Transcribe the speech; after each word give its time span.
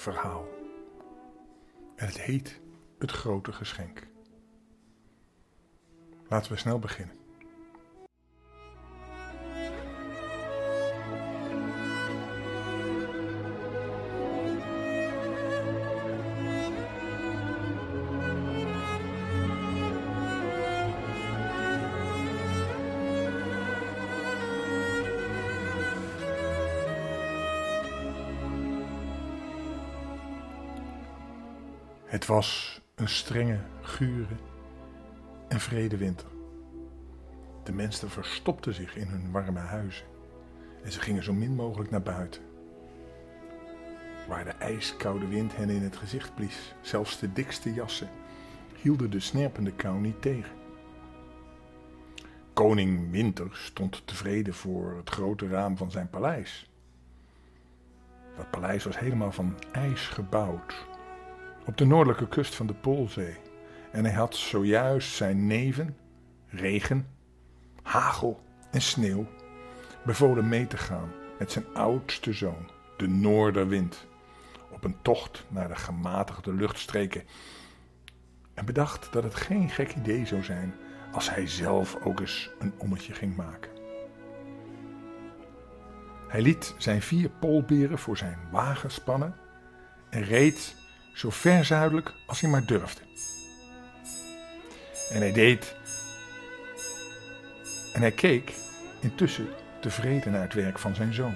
verhaal. 0.00 0.48
En 1.96 2.06
het 2.06 2.20
heet 2.20 2.60
Het 2.98 3.10
Grote 3.10 3.52
Geschenk. 3.52 4.06
Laten 6.28 6.52
we 6.52 6.58
snel 6.58 6.78
beginnen. 6.78 7.19
Het 32.10 32.26
was 32.26 32.80
een 32.94 33.08
strenge, 33.08 33.58
gure 33.82 34.36
en 35.48 35.60
vrede 35.60 35.96
winter. 35.96 36.26
De 37.64 37.72
mensen 37.72 38.10
verstopten 38.10 38.74
zich 38.74 38.96
in 38.96 39.08
hun 39.08 39.30
warme 39.30 39.58
huizen 39.58 40.06
en 40.82 40.92
ze 40.92 41.00
gingen 41.00 41.22
zo 41.22 41.32
min 41.32 41.54
mogelijk 41.54 41.90
naar 41.90 42.02
buiten. 42.02 42.42
Waar 44.28 44.44
de 44.44 44.50
ijskoude 44.50 45.26
wind 45.26 45.56
hen 45.56 45.68
in 45.70 45.82
het 45.82 45.96
gezicht 45.96 46.34
blies, 46.34 46.74
zelfs 46.80 47.18
de 47.18 47.32
dikste 47.32 47.72
jassen, 47.74 48.10
hielden 48.82 49.10
de 49.10 49.20
snerpende 49.20 49.72
kou 49.72 50.00
niet 50.00 50.22
tegen. 50.22 50.56
Koning 52.52 53.10
Winter 53.10 53.48
stond 53.52 54.06
tevreden 54.06 54.54
voor 54.54 54.96
het 54.96 55.10
grote 55.10 55.48
raam 55.48 55.76
van 55.76 55.90
zijn 55.90 56.10
paleis. 56.10 56.70
Dat 58.36 58.50
paleis 58.50 58.84
was 58.84 58.98
helemaal 58.98 59.32
van 59.32 59.56
ijs 59.72 60.06
gebouwd, 60.08 60.88
op 61.70 61.76
de 61.76 61.84
noordelijke 61.84 62.28
kust 62.28 62.54
van 62.54 62.66
de 62.66 62.74
Poolzee. 62.74 63.36
En 63.92 64.04
hij 64.04 64.14
had 64.14 64.36
zojuist 64.36 65.14
zijn 65.14 65.46
neven, 65.46 65.96
regen, 66.46 67.06
hagel 67.82 68.40
en 68.70 68.82
sneeuw 68.82 69.26
bevolen 70.04 70.48
mee 70.48 70.66
te 70.66 70.76
gaan 70.76 71.12
met 71.38 71.52
zijn 71.52 71.64
oudste 71.74 72.32
zoon, 72.32 72.70
de 72.96 73.08
Noorderwind, 73.08 74.06
op 74.70 74.84
een 74.84 74.96
tocht 75.02 75.44
naar 75.48 75.68
de 75.68 75.76
gematigde 75.76 76.54
luchtstreken. 76.54 77.22
En 78.54 78.64
bedacht 78.64 79.12
dat 79.12 79.22
het 79.22 79.34
geen 79.34 79.68
gek 79.68 79.94
idee 79.94 80.26
zou 80.26 80.42
zijn 80.42 80.74
als 81.12 81.30
hij 81.34 81.46
zelf 81.46 81.96
ook 82.04 82.20
eens 82.20 82.50
een 82.58 82.72
ommetje 82.78 83.12
ging 83.12 83.36
maken. 83.36 83.70
Hij 86.28 86.42
liet 86.42 86.74
zijn 86.78 87.02
vier 87.02 87.28
poolberen 87.28 87.98
voor 87.98 88.16
zijn 88.16 88.38
wagen 88.50 88.90
spannen 88.90 89.34
en 90.08 90.22
reed 90.22 90.78
zo 91.20 91.30
ver 91.30 91.64
zuidelijk 91.64 92.12
als 92.26 92.40
hij 92.40 92.50
maar 92.50 92.66
durfde. 92.66 93.00
En 95.10 95.20
hij 95.20 95.32
deed. 95.32 95.76
En 97.92 98.00
hij 98.00 98.12
keek 98.12 98.54
intussen 99.00 99.48
tevreden 99.80 100.32
naar 100.32 100.42
het 100.42 100.54
werk 100.54 100.78
van 100.78 100.94
zijn 100.94 101.14
zoon. 101.14 101.34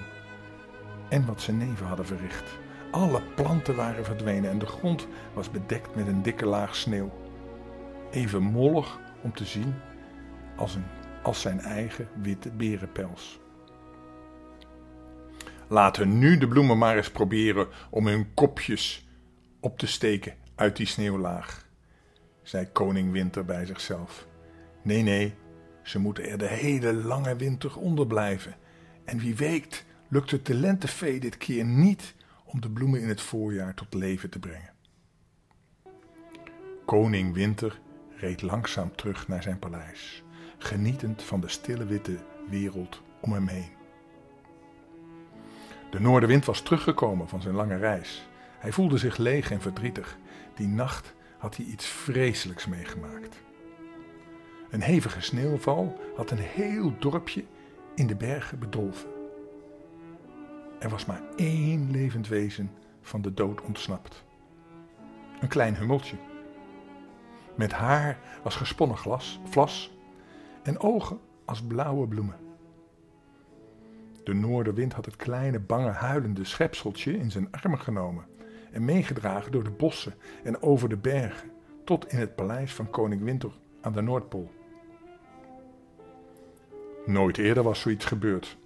En 1.09 1.27
wat 1.27 1.43
zijn 1.43 1.59
neven 1.59 1.87
hadden 1.87 2.07
verricht. 2.07 2.59
Alle 2.91 3.23
planten 3.35 3.77
waren 3.77 4.05
verdwenen 4.05 4.51
en 4.51 4.59
de 4.59 4.67
grond 4.67 5.07
was 5.35 5.51
bedekt 5.51 5.95
met 5.95 6.07
een 6.07 6.23
dikke 6.23 6.47
laag 6.47 6.77
sneeuw. 6.77 7.13
Even 8.11 8.43
mollig 8.43 8.99
om 9.21 9.35
te 9.35 9.45
zien 9.45 9.75
als, 10.57 10.75
een, 10.75 10.87
als 11.23 11.41
zijn 11.41 11.61
eigen 11.61 12.09
witte 12.23 12.51
berenpels. 12.51 13.41
Laten 15.69 16.19
nu 16.19 16.39
de 16.39 16.49
bloemen 16.49 16.79
maar 16.79 16.97
eens 16.97 17.11
proberen 17.11 17.69
om 17.91 18.07
hun 18.07 18.35
kopjes 18.35 19.04
op 19.65 19.79
te 19.79 19.87
steken 19.87 20.35
uit 20.55 20.77
die 20.77 20.87
sneeuwlaag, 20.87 21.69
zei 22.43 22.67
koning 22.67 23.13
Winter 23.13 23.45
bij 23.45 23.67
zichzelf. 23.67 24.27
Nee, 24.83 25.03
nee, 25.03 25.35
ze 25.83 25.99
moeten 25.99 26.29
er 26.29 26.39
de 26.39 26.49
hele 26.49 26.95
lange 26.95 27.37
winter 27.37 27.79
onder 27.79 28.07
blijven. 28.07 28.55
En 29.05 29.19
wie 29.19 29.37
weet 29.37 29.85
lukt 30.09 30.31
het 30.31 30.47
de 30.47 30.55
lentevee 30.55 31.21
dit 31.21 31.37
keer 31.37 31.65
niet 31.65 32.15
om 32.45 32.61
de 32.61 32.71
bloemen 32.71 33.01
in 33.01 33.09
het 33.09 33.21
voorjaar 33.21 33.75
tot 33.75 33.95
leven 33.95 34.31
te 34.31 34.39
brengen. 34.39 34.73
Koning 36.85 37.35
Winter 37.35 37.81
reed 38.17 38.43
langzaam 38.43 38.97
terug 38.97 39.29
naar 39.29 39.43
zijn 39.43 39.59
paleis, 39.59 40.23
genietend 40.59 41.23
van 41.23 41.41
de 41.41 41.49
stille 41.49 41.87
witte 41.87 42.17
wereld 42.49 43.03
om 43.21 43.33
hem 43.33 43.47
heen. 43.47 43.73
De 45.91 46.01
noordenwind 46.01 46.45
was 46.45 46.63
teruggekomen 46.63 47.29
van 47.29 47.43
zijn 47.43 47.55
lange 47.55 47.77
reis. 47.77 48.29
Hij 48.65 48.73
voelde 48.73 48.99
zich 48.99 49.17
leeg 49.17 49.51
en 49.51 49.61
verdrietig. 49.61 50.19
Die 50.55 50.69
nacht 50.69 51.15
had 51.39 51.57
hij 51.57 51.65
iets 51.65 51.87
vreselijks 51.87 52.67
meegemaakt. 52.67 53.43
Een 54.71 54.81
hevige 54.81 55.21
sneeuwval 55.21 56.01
had 56.17 56.31
een 56.31 56.39
heel 56.39 56.99
dorpje 56.99 57.45
in 57.95 58.07
de 58.07 58.15
bergen 58.15 58.59
bedolven. 58.59 59.09
Er 60.79 60.89
was 60.89 61.05
maar 61.05 61.23
één 61.37 61.91
levend 61.91 62.29
wezen 62.29 62.71
van 63.01 63.23
de 63.23 63.35
dood 63.35 63.61
ontsnapt. 63.61 64.25
Een 65.41 65.49
klein 65.49 65.77
hummeltje. 65.77 66.17
Met 67.55 67.73
haar 67.73 68.19
als 68.43 68.57
gesponnen 68.57 68.97
glas, 68.97 69.41
vlas 69.45 69.97
en 70.63 70.81
ogen 70.81 71.21
als 71.45 71.63
blauwe 71.63 72.09
bloemen. 72.09 72.39
De 74.25 74.35
noordenwind 74.35 74.93
had 74.93 75.05
het 75.05 75.17
kleine, 75.17 75.61
bange, 75.61 75.91
huilende 75.91 76.45
schepseltje 76.45 77.19
in 77.19 77.31
zijn 77.31 77.51
armen 77.51 77.81
genomen 77.81 78.33
en 78.75 78.85
meegedragen 78.85 79.53
door 79.53 79.65
de 79.65 79.71
bossen 79.71 80.15
en 80.43 80.63
over 80.63 80.89
de 80.89 80.97
bergen 80.97 81.51
tot 81.85 82.13
in 82.13 82.19
het 82.19 82.35
paleis 82.35 82.73
van 82.75 82.91
koning 82.91 83.23
Winter 83.23 83.51
aan 83.81 83.93
de 83.93 84.01
Noordpool. 84.01 84.51
Nooit 87.07 87.39
eerder 87.39 87.63
was 87.63 87.81
zoiets 87.81 88.05
gebeurd. 88.05 88.57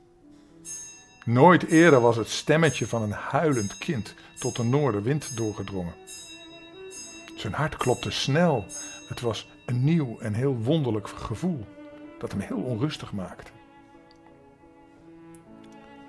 Nooit 1.24 1.66
eerder 1.66 2.00
was 2.00 2.16
het 2.16 2.28
stemmetje 2.28 2.86
van 2.86 3.02
een 3.02 3.12
huilend 3.12 3.78
kind 3.78 4.14
tot 4.38 4.56
de 4.56 4.64
noordenwind 4.64 5.36
doorgedrongen. 5.36 5.94
Zijn 7.36 7.52
hart 7.52 7.76
klopte 7.76 8.10
snel. 8.10 8.64
Het 9.08 9.20
was 9.20 9.50
een 9.66 9.84
nieuw 9.84 10.18
en 10.18 10.34
heel 10.34 10.56
wonderlijk 10.56 11.08
gevoel 11.08 11.66
dat 12.18 12.30
hem 12.32 12.40
heel 12.40 12.62
onrustig 12.62 13.12
maakte. 13.12 13.50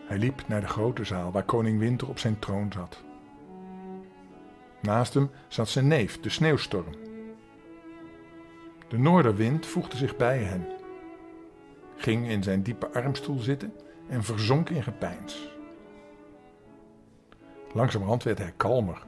Hij 0.06 0.18
liep 0.18 0.48
naar 0.48 0.62
de 0.62 0.68
grote 0.68 1.04
zaal 1.04 1.32
waar 1.32 1.44
koning 1.44 1.80
Winter 1.80 2.10
op 2.10 2.20
zijn 2.20 2.40
troon 2.40 2.72
zat. 2.72 3.04
Naast 4.82 5.14
hem 5.14 5.32
zat 5.48 5.70
zijn 5.70 5.88
neef, 5.88 6.20
de 6.20 6.30
sneeuwstorm. 6.30 6.96
De 8.88 8.98
noorderwind 8.98 9.66
voegde 9.66 9.98
zich 9.98 10.16
bij 10.16 10.44
hen, 10.44 10.68
ging 11.96 12.28
in 12.30 12.44
zijn 12.44 12.64
diepe 12.64 12.94
armstoel 12.94 13.38
zitten 13.38 13.74
en 14.08 14.24
verzonk 14.24 14.70
in 14.70 14.84
gepeins. 14.84 15.50
Langzamerhand 17.74 18.24
werd 18.24 18.38
hij 18.38 18.54
kalmer. 18.58 19.04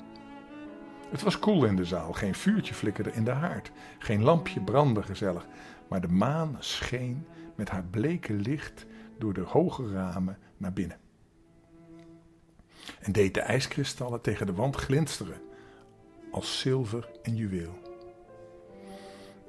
Het 1.10 1.22
was 1.22 1.40
koel 1.40 1.66
in 1.66 1.76
de 1.76 1.86
zaal, 1.86 2.14
geen 2.14 2.36
vuurtje 2.36 2.74
flikkerde 2.74 3.12
in 3.12 3.24
de 3.24 3.32
haard, 3.32 3.72
geen 4.00 4.24
lampje 4.24 4.62
brandde 4.62 5.04
gezellig, 5.04 5.48
maar 5.88 6.02
de 6.02 6.08
maan 6.08 6.56
scheen 6.60 7.28
met 7.56 7.70
haar 7.70 7.84
bleke 7.84 8.34
licht 8.34 8.86
door 9.18 9.34
de 9.34 9.42
hoge 9.42 9.92
ramen 9.92 10.38
naar 10.58 10.74
binnen. 10.74 10.98
En 13.00 13.12
deed 13.12 13.34
de 13.34 13.42
ijskristallen 13.42 14.22
tegen 14.22 14.46
de 14.46 14.54
wand 14.54 14.76
glinsteren 14.76 15.42
als 16.32 16.60
zilver 16.60 17.10
en 17.22 17.36
juweel. 17.36 17.80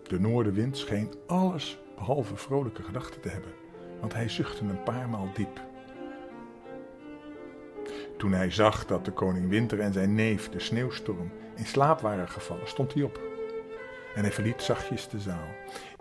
De 0.02 0.20
noordenwind 0.20 0.76
scheen 0.76 1.14
alles 1.26 1.78
behalve 1.96 2.36
vrolijke 2.36 2.82
gedachten 2.82 3.20
te 3.20 3.28
hebben, 3.28 3.52
want 4.00 4.14
hij 4.14 4.28
zuchtte 4.28 4.64
een 4.64 4.82
paar 4.82 5.08
maal 5.08 5.28
diep. 5.34 5.60
Toen 8.18 8.32
hij 8.32 8.50
zag 8.50 8.86
dat 8.86 9.04
de 9.04 9.12
koning 9.12 9.48
Winter 9.48 9.80
en 9.80 9.92
zijn 9.92 10.14
neef, 10.14 10.48
de 10.48 10.60
sneeuwstorm, 10.60 11.30
in 11.56 11.66
slaap 11.66 12.00
waren 12.00 12.28
gevallen, 12.28 12.68
stond 12.68 12.94
hij 12.94 13.02
op. 13.02 13.20
En 14.14 14.22
hij 14.22 14.32
verliet 14.32 14.62
zachtjes 14.62 15.08
de 15.08 15.20
zaal. 15.20 15.48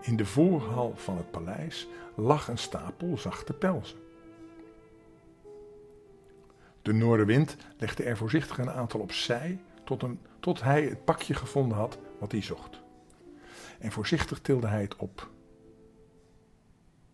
In 0.00 0.16
de 0.16 0.26
voorhal 0.26 0.92
van 0.96 1.16
het 1.16 1.30
paleis 1.30 1.88
lag 2.14 2.48
een 2.48 2.58
stapel 2.58 3.18
zachte 3.18 3.52
pelzen. 3.52 3.98
De 6.82 6.92
noordenwind 6.92 7.56
legde 7.78 8.02
er 8.02 8.16
voorzichtig 8.16 8.58
een 8.58 8.70
aantal 8.70 9.00
opzij 9.00 9.60
tot, 9.84 10.04
tot 10.40 10.62
hij 10.62 10.82
het 10.82 11.04
pakje 11.04 11.34
gevonden 11.34 11.78
had 11.78 11.98
wat 12.18 12.32
hij 12.32 12.42
zocht. 12.42 12.80
En 13.78 13.92
voorzichtig 13.92 14.40
tilde 14.40 14.66
hij 14.66 14.82
het 14.82 14.96
op. 14.96 15.30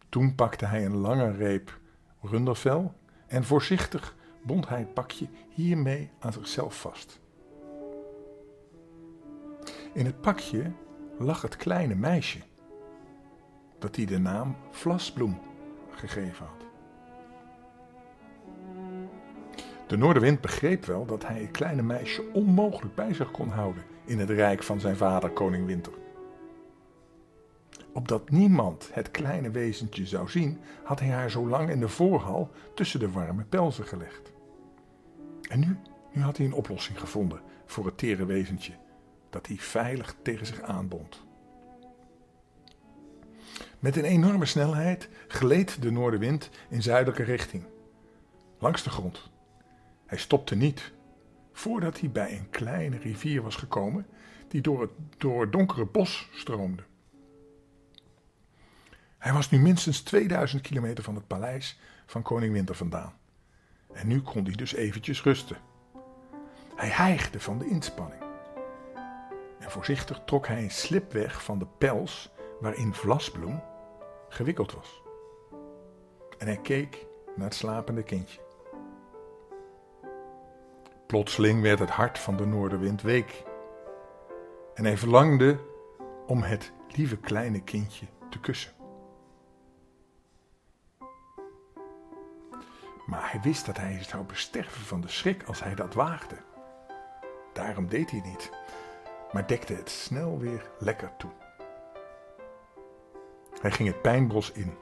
Toen 0.09 0.35
pakte 0.35 0.67
hij 0.67 0.85
een 0.85 0.97
lange 0.97 1.31
reep 1.31 1.79
rundervel 2.21 2.95
en 3.27 3.45
voorzichtig 3.45 4.17
bond 4.43 4.69
hij 4.69 4.79
het 4.79 4.95
pakje 4.95 5.29
hiermee 5.49 6.11
aan 6.19 6.33
zichzelf 6.33 6.81
vast. 6.81 7.21
In 9.93 10.07
het 10.07 10.21
pakje 10.21 10.73
lag 11.19 11.43
het 11.43 11.57
kleine 11.57 11.95
meisje, 11.95 12.41
dat 13.79 13.97
hij 13.97 14.05
de 14.05 14.19
naam 14.19 14.57
Vlasbloem 14.71 15.41
gegeven 15.91 16.47
had. 16.47 16.68
De 19.89 19.97
Noorderwind 19.97 20.41
begreep 20.41 20.85
wel 20.85 21.07
dat 21.07 21.27
hij 21.27 21.41
het 21.41 21.51
kleine 21.51 21.83
meisje 21.83 22.23
onmogelijk 22.33 22.95
bij 22.95 23.15
zich 23.15 23.31
kon 23.31 23.49
houden 23.49 23.83
in 24.05 24.19
het 24.19 24.31
rijk 24.31 24.63
van 24.63 24.81
zijn 24.81 24.97
vader, 24.97 25.31
koning 25.31 25.67
Winter. 25.67 25.93
Opdat 27.93 28.31
niemand 28.31 28.91
het 28.93 29.11
kleine 29.11 29.51
wezentje 29.51 30.07
zou 30.07 30.29
zien, 30.29 30.61
had 30.83 31.01
hij 31.01 31.09
haar 31.09 31.31
zo 31.31 31.49
lang 31.49 31.71
in 31.71 31.81
de 31.81 31.89
voorhal 31.89 32.51
tussen 32.75 33.01
de 33.01 33.11
warme 33.11 33.45
pelzen 33.45 33.85
gelegd. 33.85 34.33
En 35.49 35.61
nu, 35.61 35.77
nu 36.13 36.23
had 36.23 36.37
hij 36.37 36.47
een 36.47 36.53
oplossing 36.53 37.01
gevonden 37.01 37.41
voor 37.67 37.87
het 37.87 37.99
tere 37.99 38.25
wezentje, 38.25 38.73
dat 39.31 39.47
hij 39.47 39.57
veilig 39.57 40.15
tegen 40.23 40.47
zich 40.47 40.61
aanbond. 40.61 41.27
Met 43.79 43.97
een 43.97 44.05
enorme 44.05 44.47
snelheid 44.47 45.09
gleed 45.29 45.83
de 45.83 45.91
noordenwind 45.91 46.51
in 46.69 46.83
zuidelijke 46.83 47.23
richting, 47.23 47.65
langs 48.59 48.83
de 48.83 48.91
grond. 48.91 49.31
Hij 50.09 50.19
stopte 50.19 50.55
niet 50.55 50.93
voordat 51.53 52.01
hij 52.01 52.11
bij 52.11 52.39
een 52.39 52.51
kleine 52.51 52.99
rivier 52.99 53.43
was 53.43 53.57
gekomen 53.57 54.07
die 54.49 54.61
door 54.61 54.81
het, 54.81 54.91
door 55.17 55.41
het 55.41 55.53
donkere 55.53 55.85
bos 55.85 56.29
stroomde. 56.33 56.83
Hij 59.19 59.33
was 59.33 59.51
nu 59.51 59.59
minstens 59.59 60.01
2000 60.01 60.63
kilometer 60.63 61.05
van 61.05 61.15
het 61.15 61.27
paleis 61.27 61.79
van 62.07 62.23
koning 62.23 62.53
Winter 62.53 62.75
vandaan. 62.75 63.19
En 63.93 64.07
nu 64.07 64.23
kon 64.23 64.45
hij 64.45 64.55
dus 64.55 64.75
eventjes 64.75 65.23
rusten. 65.23 65.57
Hij 66.77 66.89
hijgde 66.89 67.41
van 67.41 67.59
de 67.59 67.67
inspanning. 67.67 68.23
En 69.59 69.71
voorzichtig 69.71 70.23
trok 70.25 70.47
hij 70.47 70.63
een 70.63 70.71
slip 70.71 71.13
weg 71.13 71.45
van 71.45 71.59
de 71.59 71.67
pels 71.79 72.31
waarin 72.61 72.95
Vlasbloem 72.95 73.63
gewikkeld 74.29 74.73
was. 74.73 75.03
En 76.39 76.47
hij 76.47 76.61
keek 76.61 77.07
naar 77.37 77.47
het 77.47 77.55
slapende 77.55 78.03
kindje. 78.03 78.48
Plotseling 81.09 81.63
werd 81.63 81.79
het 81.79 81.91
hart 81.91 82.19
van 82.19 82.37
de 82.37 82.47
noordenwind 82.47 83.03
week. 83.03 83.45
En 84.75 84.85
hij 84.85 84.97
verlangde 84.97 85.61
om 86.27 86.43
het 86.43 86.73
lieve 86.89 87.17
kleine 87.17 87.63
kindje 87.63 88.07
te 88.31 88.41
kussen. 88.41 88.73
Maar 93.07 93.31
hij 93.31 93.41
wist 93.41 93.67
dat 93.67 93.77
hij 93.77 94.03
zou 94.03 94.25
besterven 94.25 94.81
van 94.81 95.01
de 95.01 95.09
schrik 95.09 95.43
als 95.43 95.63
hij 95.63 95.75
dat 95.75 95.95
waagde. 95.95 96.37
Daarom 97.53 97.89
deed 97.89 98.11
hij 98.11 98.21
niet, 98.21 98.51
maar 99.33 99.47
dekte 99.47 99.73
het 99.73 99.91
snel 99.91 100.39
weer 100.39 100.71
lekker 100.79 101.17
toe. 101.17 101.31
Hij 103.61 103.71
ging 103.71 103.89
het 103.89 104.03
pijnbos 104.03 104.53
in. 104.53 104.77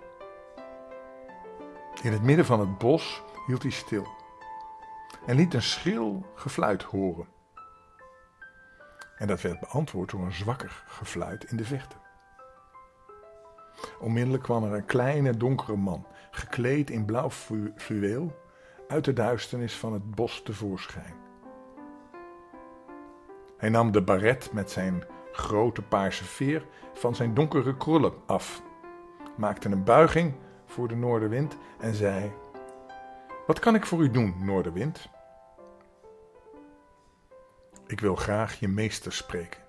In 2.03 2.13
het 2.13 2.23
midden 2.23 2.47
van 2.47 2.61
het 2.61 2.79
bos 2.79 3.23
hield 3.47 3.63
hij 3.63 3.71
stil 3.71 4.07
en 5.27 5.37
liet 5.37 5.55
een 5.55 5.63
schril 5.63 6.27
gefluit 6.35 6.83
horen. 6.83 7.27
En 9.17 9.27
dat 9.27 9.41
werd 9.41 9.61
beantwoord 9.61 10.11
door 10.11 10.25
een 10.25 10.33
zwakker 10.33 10.85
gefluit 10.87 11.45
in 11.45 11.57
de 11.57 11.65
vechten. 11.65 11.99
Onmiddellijk 14.01 14.43
kwam 14.43 14.65
er 14.65 14.73
een 14.73 14.85
kleine 14.85 15.37
donkere 15.37 15.77
man, 15.77 16.07
gekleed 16.31 16.91
in 16.91 17.05
blauw 17.05 17.31
fluweel, 17.77 18.45
uit 18.89 19.05
de 19.05 19.13
duisternis 19.13 19.75
van 19.75 19.93
het 19.93 20.15
bos 20.15 20.43
tevoorschijn. 20.43 21.15
Hij 23.57 23.69
nam 23.69 23.93
de 23.93 24.03
baret 24.03 24.53
met 24.53 24.71
zijn 24.71 25.05
grote 25.33 25.83
paarse 25.83 26.25
veer 26.25 26.67
van 26.95 27.15
zijn 27.15 27.35
donkere 27.35 27.77
krullen 27.77 28.13
af, 28.27 28.63
maakte 29.37 29.69
een 29.69 29.85
buiging 29.85 30.35
voor 30.67 30.89
de 30.89 30.97
noordenwind 30.97 31.57
en 31.81 31.95
zei: 31.95 32.33
Wat 33.47 33.59
kan 33.59 33.75
ik 33.75 33.87
voor 33.87 34.03
u 34.03 34.11
doen, 34.11 34.35
noordenwind? 34.39 35.09
Ik 37.87 38.01
wil 38.01 38.17
graag 38.17 38.61
je 38.61 38.69
meester 38.69 39.13
spreken, 39.13 39.61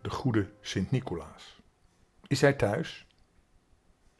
de 0.00 0.10
goede 0.10 0.50
Sint-Nicolaas. 0.60 1.60
Is 2.26 2.40
hij 2.40 2.52
thuis? 2.52 3.06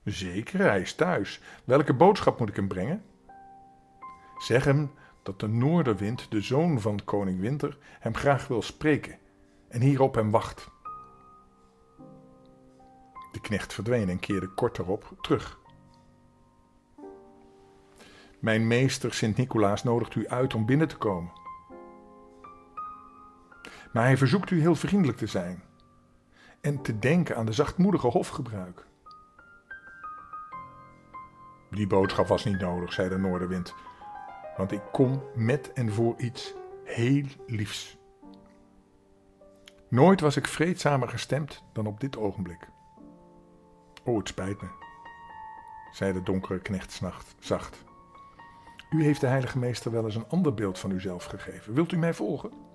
Zeker, 0.04 0.60
hij 0.60 0.80
is 0.80 0.94
thuis. 0.94 1.40
Welke 1.64 1.94
boodschap 1.94 2.38
moet 2.38 2.48
ik 2.48 2.56
hem 2.56 2.68
brengen? 2.68 3.04
Zeg 4.38 4.64
hem 4.64 4.90
dat 5.22 5.40
de 5.40 5.48
noordenwind, 5.48 6.30
de 6.30 6.40
zoon 6.40 6.80
van 6.80 7.00
koning 7.04 7.40
Winter, 7.40 7.78
hem 8.00 8.14
graag 8.14 8.48
wil 8.48 8.62
spreken 8.62 9.18
en 9.68 9.80
hier 9.80 10.00
op 10.00 10.14
hem 10.14 10.30
wacht. 10.30 10.68
De 13.32 13.40
knecht 13.40 13.72
verdween 13.72 14.08
en 14.08 14.20
keerde 14.20 14.48
kort 14.48 14.78
erop 14.78 15.14
terug. 15.20 15.58
Mijn 18.38 18.66
meester 18.66 19.14
Sint-Nicolaas 19.14 19.82
nodigt 19.82 20.14
u 20.14 20.28
uit 20.28 20.54
om 20.54 20.66
binnen 20.66 20.88
te 20.88 20.96
komen. 20.96 21.43
Maar 23.94 24.04
hij 24.04 24.16
verzoekt 24.16 24.50
u 24.50 24.60
heel 24.60 24.74
vriendelijk 24.74 25.18
te 25.18 25.26
zijn 25.26 25.62
en 26.60 26.82
te 26.82 26.98
denken 26.98 27.36
aan 27.36 27.46
de 27.46 27.52
zachtmoedige 27.52 28.06
hofgebruik. 28.06 28.86
Die 31.70 31.86
boodschap 31.86 32.26
was 32.26 32.44
niet 32.44 32.60
nodig, 32.60 32.92
zei 32.92 33.08
de 33.08 33.18
Noordenwind, 33.18 33.74
want 34.56 34.72
ik 34.72 34.80
kom 34.92 35.22
met 35.34 35.72
en 35.72 35.92
voor 35.92 36.14
iets 36.18 36.54
heel 36.84 37.24
liefs. 37.46 37.96
Nooit 39.88 40.20
was 40.20 40.36
ik 40.36 40.46
vreedzamer 40.46 41.08
gestemd 41.08 41.62
dan 41.72 41.86
op 41.86 42.00
dit 42.00 42.16
ogenblik. 42.16 42.68
Oh, 44.04 44.18
het 44.18 44.28
spijt 44.28 44.62
me, 44.62 44.68
zei 45.92 46.12
de 46.12 46.22
donkere 46.22 46.60
knecht 46.60 47.00
zacht. 47.38 47.84
U 48.90 49.04
heeft 49.04 49.20
de 49.20 49.26
heilige 49.26 49.58
meester 49.58 49.90
wel 49.90 50.04
eens 50.04 50.16
een 50.16 50.28
ander 50.28 50.54
beeld 50.54 50.78
van 50.78 50.90
uzelf 50.90 51.24
gegeven. 51.24 51.74
Wilt 51.74 51.92
u 51.92 51.96
mij 51.96 52.14
volgen? 52.14 52.73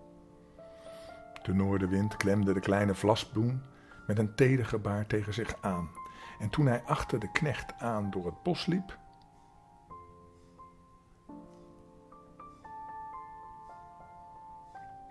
De 1.49 1.55
noordenwind 1.55 2.17
klemde 2.17 2.53
de 2.53 2.59
kleine 2.59 2.95
vlasbloem 2.95 3.61
met 4.07 4.17
een 4.17 4.35
teder 4.35 4.65
gebaar 4.65 5.07
tegen 5.07 5.33
zich 5.33 5.55
aan. 5.61 5.89
En 6.39 6.49
toen 6.49 6.65
hij 6.65 6.83
achter 6.83 7.19
de 7.19 7.31
knecht 7.31 7.73
aan 7.79 8.09
door 8.09 8.25
het 8.25 8.43
bos 8.43 8.65
liep, 8.65 8.97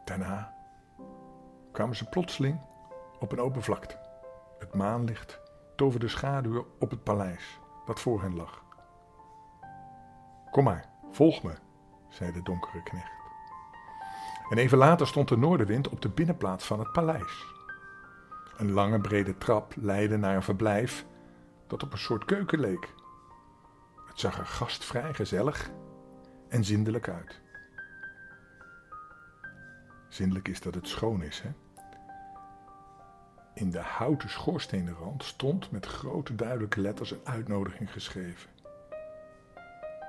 Daarna 0.04 0.54
kwamen 1.72 1.96
ze 1.96 2.08
plotseling 2.08 2.60
op 3.18 3.32
een 3.32 3.40
open 3.40 3.62
vlakte. 3.62 3.98
Het 4.58 4.74
maanlicht 4.74 5.40
toverde 5.76 6.08
schaduwen 6.08 6.64
op 6.78 6.90
het 6.90 7.04
paleis 7.04 7.60
dat 7.86 8.00
voor 8.00 8.22
hen 8.22 8.36
lag. 8.36 8.64
Kom 10.50 10.64
maar, 10.64 10.88
volg 11.10 11.42
me, 11.42 11.54
zei 12.08 12.32
de 12.32 12.42
donkere 12.42 12.82
knecht. 12.82 13.17
En 14.48 14.58
even 14.58 14.78
later 14.78 15.06
stond 15.06 15.28
de 15.28 15.36
noordenwind 15.36 15.88
op 15.88 16.00
de 16.00 16.08
binnenplaats 16.08 16.64
van 16.64 16.78
het 16.78 16.92
paleis. 16.92 17.46
Een 18.56 18.72
lange 18.72 19.00
brede 19.00 19.38
trap 19.38 19.74
leidde 19.76 20.16
naar 20.16 20.36
een 20.36 20.42
verblijf 20.42 21.06
dat 21.66 21.82
op 21.82 21.92
een 21.92 21.98
soort 21.98 22.24
keuken 22.24 22.60
leek. 22.60 22.94
Het 24.06 24.20
zag 24.20 24.38
er 24.38 24.46
gastvrij, 24.46 25.14
gezellig 25.14 25.70
en 26.48 26.64
zindelijk 26.64 27.08
uit. 27.08 27.40
Zindelijk 30.08 30.48
is 30.48 30.60
dat 30.60 30.74
het 30.74 30.88
schoon 30.88 31.22
is, 31.22 31.40
hè? 31.40 31.50
In 33.54 33.70
de 33.70 33.80
houten 33.80 34.28
schoorsteenrand 34.28 35.24
stond 35.24 35.70
met 35.70 35.86
grote 35.86 36.34
duidelijke 36.34 36.80
letters 36.80 37.10
een 37.10 37.20
uitnodiging 37.24 37.92
geschreven. 37.92 38.50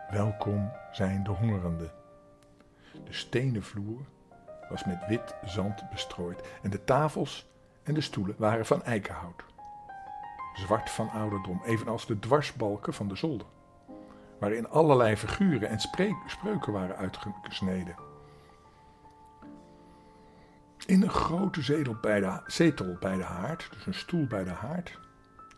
Welkom 0.09 0.71
zijn 0.91 1.23
de 1.23 1.29
hongerenden. 1.29 1.91
De 3.05 3.13
stenen 3.13 3.63
vloer 3.63 4.01
was 4.69 4.83
met 4.83 5.07
wit 5.07 5.35
zand 5.45 5.89
bestrooid 5.89 6.47
en 6.61 6.69
de 6.69 6.83
tafels 6.83 7.47
en 7.83 7.93
de 7.93 8.01
stoelen 8.01 8.35
waren 8.37 8.65
van 8.65 8.83
eikenhout. 8.83 9.43
Zwart 10.53 10.89
van 10.89 11.09
ouderdom, 11.09 11.61
evenals 11.65 12.05
de 12.05 12.19
dwarsbalken 12.19 12.93
van 12.93 13.07
de 13.07 13.15
zolder, 13.15 13.47
waarin 14.39 14.69
allerlei 14.69 15.15
figuren 15.15 15.69
en 15.69 15.79
spreuken 16.25 16.73
waren 16.73 16.95
uitgesneden. 16.95 17.95
In 20.85 21.01
een 21.01 21.09
grote 21.09 21.61
zetel 21.61 21.95
bij, 22.01 22.19
de, 22.19 22.41
zetel 22.45 22.97
bij 22.99 23.17
de 23.17 23.23
haard, 23.23 23.69
dus 23.71 23.85
een 23.85 23.93
stoel 23.93 24.27
bij 24.27 24.43
de 24.43 24.49
haard, 24.49 24.99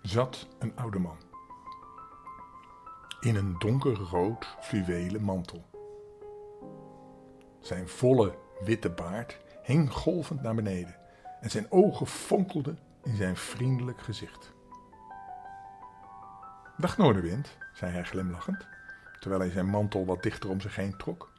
zat 0.01 0.47
een 0.59 0.75
oude 0.75 0.99
man. 0.99 1.17
In 3.19 3.35
een 3.35 3.55
donkerrood 3.59 4.55
fluwelen 4.59 5.23
mantel. 5.23 5.65
Zijn 7.59 7.87
volle 7.87 8.35
witte 8.63 8.89
baard 8.89 9.39
hing 9.63 9.91
golvend 9.91 10.41
naar 10.41 10.55
beneden 10.55 10.95
en 11.41 11.49
zijn 11.49 11.71
ogen 11.71 12.07
fonkelden 12.07 12.79
in 13.03 13.15
zijn 13.15 13.35
vriendelijk 13.35 14.01
gezicht. 14.01 14.51
Dag 16.77 16.97
Noorderwind, 16.97 17.57
zei 17.73 17.91
hij 17.91 18.03
glimlachend, 18.03 18.67
terwijl 19.19 19.41
hij 19.41 19.51
zijn 19.51 19.69
mantel 19.69 20.05
wat 20.05 20.23
dichter 20.23 20.49
om 20.49 20.61
zich 20.61 20.75
heen 20.75 20.97
trok. 20.97 21.31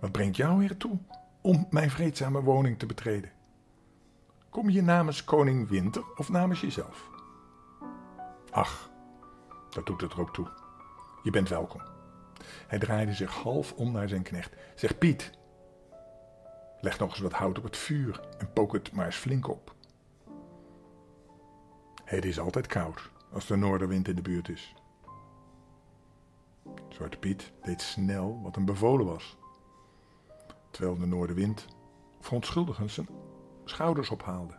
Wat 0.00 0.12
brengt 0.12 0.36
jou 0.36 0.60
hier 0.60 0.76
toe 0.76 0.98
om 1.40 1.66
mijn 1.70 1.90
vreedzame 1.90 2.42
woning 2.42 2.78
te 2.78 2.86
betreden? 2.86 3.30
Kom 4.50 4.70
je 4.70 4.82
namens 4.82 5.24
koning 5.24 5.68
Winter 5.68 6.04
of 6.16 6.28
namens 6.28 6.60
jezelf? 6.60 7.08
Ach, 8.50 8.90
dat 9.70 9.86
doet 9.86 10.00
het 10.00 10.12
er 10.12 10.20
ook 10.20 10.32
toe. 10.32 10.48
je 11.22 11.30
bent 11.30 11.48
welkom. 11.48 11.80
Hij 12.66 12.78
draaide 12.78 13.14
zich 13.14 13.34
half 13.34 13.72
om 13.72 13.92
naar 13.92 14.08
zijn 14.08 14.22
knecht. 14.22 14.54
Zeg 14.74 14.98
Piet, 14.98 15.30
leg 16.80 16.98
nog 16.98 17.10
eens 17.10 17.18
wat 17.18 17.32
hout 17.32 17.58
op 17.58 17.64
het 17.64 17.76
vuur 17.76 18.20
en 18.38 18.52
pook 18.52 18.72
het 18.72 18.92
maar 18.92 19.06
eens 19.06 19.16
flink 19.16 19.48
op. 19.48 19.74
Het 22.04 22.24
is 22.24 22.38
altijd 22.38 22.66
koud 22.66 23.10
als 23.32 23.46
de 23.46 23.56
noordenwind 23.56 24.08
in 24.08 24.16
de 24.16 24.22
buurt 24.22 24.48
is. 24.48 24.74
Zwarte 26.88 27.18
Piet 27.18 27.52
deed 27.62 27.82
snel 27.82 28.40
wat 28.42 28.54
hem 28.54 28.64
bevolen 28.64 29.06
was. 29.06 29.36
Terwijl 30.70 30.98
de 30.98 31.06
noordenwind 31.06 31.66
verontschuldigend 32.20 32.90
zijn 32.90 33.08
schouders 33.64 34.10
ophaalde. 34.10 34.54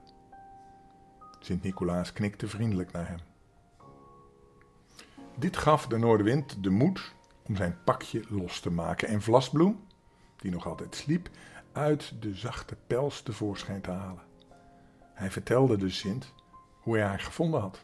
Sint-Nicolaas 1.40 2.14
knikte 2.14 2.48
vriendelijk 2.48 2.92
naar 2.92 3.08
hem. 3.08 3.20
Dit 5.36 5.58
gaf 5.58 5.88
de 5.88 5.98
noordenwind 5.98 6.64
de 6.64 6.70
moed 6.70 7.14
om 7.48 7.56
zijn 7.56 7.78
pakje 7.84 8.24
los 8.30 8.60
te 8.60 8.72
maken 8.72 9.08
en 9.08 9.22
Vlasbloem, 9.22 9.84
die 10.38 10.52
nog 10.52 10.68
altijd 10.68 10.96
sliep, 10.96 11.30
uit 11.72 12.22
de 12.22 12.34
zachte 12.34 12.76
pels 12.88 13.22
tevoorschijn 13.22 13.82
te 13.82 13.92
halen. 13.92 14.24
Hij 15.14 15.32
vertelde 15.32 15.78
de 15.78 15.90
Sint 15.90 16.34
hoe 16.80 16.98
hij 16.98 17.06
haar 17.06 17.20
gevonden 17.20 17.62
had. 17.62 17.84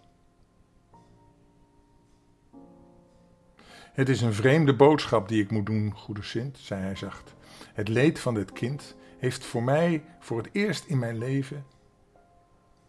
Het 3.94 4.10
is 4.10 4.22
een 4.22 4.34
vreemde 4.34 4.76
boodschap 4.76 5.28
die 5.28 5.44
ik 5.44 5.52
moet 5.52 5.66
doen, 5.66 5.92
goede 5.94 6.24
Sint, 6.24 6.58
zei 6.58 6.82
hij 6.82 6.96
zacht. 6.96 7.34
Het 7.74 7.88
leed 7.88 8.20
van 8.20 8.34
dit 8.34 8.52
kind 8.52 8.96
heeft 9.18 9.46
voor 9.46 9.64
mij 9.64 10.04
voor 10.20 10.38
het 10.38 10.50
eerst 10.52 10.86
in 10.86 11.00
mijn 11.00 11.18
leven 11.18 11.66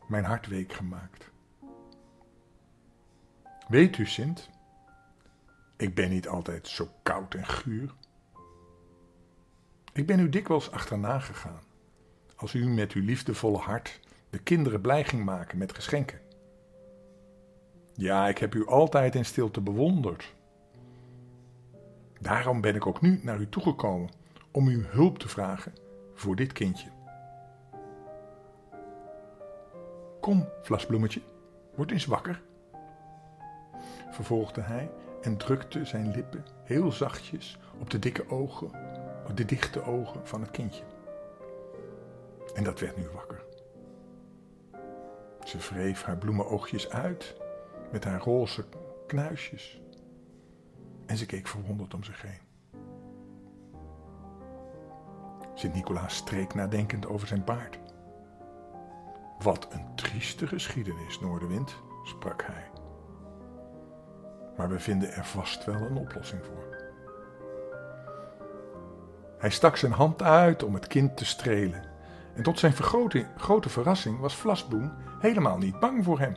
mijn 0.09 0.25
hart 0.25 0.47
week 0.47 0.73
gemaakt. 0.73 1.31
Weet 3.69 3.99
u, 3.99 4.07
Sint, 4.07 4.51
ik 5.77 5.95
ben 5.95 6.11
niet 6.11 6.29
altijd 6.29 6.69
zo 6.69 6.89
koud 7.03 7.35
en 7.35 7.47
guur. 7.47 7.95
Ik 9.99 10.07
ben 10.07 10.21
u 10.21 10.29
dikwijls 10.29 10.71
achterna 10.71 11.19
gegaan, 11.19 11.63
als 12.37 12.55
u 12.55 12.69
met 12.69 12.93
uw 12.93 13.05
liefdevolle 13.05 13.59
hart 13.59 14.01
de 14.31 14.39
kinderen 14.39 14.81
blij 14.81 15.05
ging 15.05 15.25
maken 15.25 15.59
met 15.59 15.75
geschenken. 15.75 16.21
Ja, 17.93 18.29
ik 18.29 18.39
heb 18.39 18.55
u 18.55 18.67
altijd 18.67 19.15
in 19.15 19.25
stilte 19.25 19.61
bewonderd. 19.61 20.35
Daarom 22.21 22.61
ben 22.61 22.75
ik 22.75 22.87
ook 22.87 23.01
nu 23.01 23.21
naar 23.23 23.41
u 23.41 23.49
toegekomen 23.49 24.11
om 24.51 24.69
uw 24.69 24.83
hulp 24.83 25.19
te 25.19 25.29
vragen 25.29 25.73
voor 26.15 26.37
dit 26.37 26.53
kindje. 26.53 26.89
Kom, 30.21 30.49
Vlasbloemetje, 30.63 31.21
word 31.75 31.91
eens 31.91 32.07
wakker, 32.07 32.43
vervolgde 34.11 34.61
hij 34.61 34.91
en 35.23 35.37
drukte 35.37 35.85
zijn 35.85 36.11
lippen 36.11 36.45
heel 36.65 36.93
zachtjes 36.93 37.59
op 37.81 37.91
de 37.91 37.99
dikke 37.99 38.31
ogen, 38.31 38.88
de 39.35 39.45
dichte 39.45 39.83
ogen 39.83 40.27
van 40.27 40.41
het 40.41 40.51
kindje. 40.51 40.85
En 42.55 42.65
dat 42.65 42.81
werd 42.81 42.97
nu 42.97 43.09
wakker. 43.09 43.45
Ze 45.45 45.59
wreef 45.59 46.03
haar 46.03 46.19
bloemenoogjes 46.19 46.91
uit 46.91 47.37
met 47.93 48.05
haar 48.05 48.21
roze 48.21 48.65
knuisjes. 49.07 49.83
En 51.07 51.17
ze 51.17 51.27
keek 51.27 51.47
verwonderd 51.47 51.95
om 51.95 52.05
zich 52.05 52.23
heen. 52.23 52.41
Sint-Nicolaas 55.55 56.17
streek 56.17 56.55
nadenkend 56.55 57.07
over 57.07 57.27
zijn 57.27 57.45
baard. 57.45 57.79
Wat 59.39 59.69
een 59.71 59.95
trieste 59.95 60.47
geschiedenis, 60.47 61.21
Noordenwind, 61.21 61.77
sprak 62.05 62.43
hij. 62.43 62.71
Maar 64.57 64.69
we 64.69 64.79
vinden 64.79 65.13
er 65.13 65.25
vast 65.25 65.65
wel 65.65 65.81
een 65.81 65.97
oplossing 65.97 66.45
voor. 66.45 66.78
Hij 69.39 69.51
stak 69.51 69.77
zijn 69.77 69.93
hand 69.93 70.23
uit 70.23 70.63
om 70.63 70.75
het 70.75 70.87
kind 70.87 71.17
te 71.17 71.25
strelen. 71.25 71.83
En 72.35 72.43
tot 72.43 72.59
zijn 72.59 72.73
grote 73.37 73.69
verrassing 73.69 74.19
was 74.21 74.37
Vlasboem 74.37 74.93
helemaal 75.19 75.59
niet 75.59 75.81
bang 75.81 76.05
voor 76.05 76.19
hem. 76.19 76.37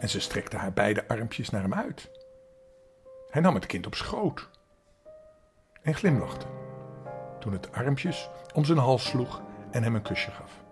En 0.00 0.08
ze 0.08 0.20
strekte 0.20 0.56
haar 0.56 0.72
beide 0.72 1.08
armpjes 1.08 1.50
naar 1.50 1.62
hem 1.62 1.74
uit. 1.74 2.10
Hij 3.30 3.42
nam 3.42 3.54
het 3.54 3.66
kind 3.66 3.86
op 3.86 3.94
schoot 3.94 4.48
en 5.82 5.94
glimlachte 5.94 6.46
toen 7.38 7.52
het 7.52 7.72
armpjes 7.72 8.30
om 8.54 8.64
zijn 8.64 8.78
hals 8.78 9.08
sloeg 9.08 9.42
en 9.70 9.82
hem 9.82 9.94
een 9.94 10.02
kusje 10.02 10.30
gaf. 10.30 10.64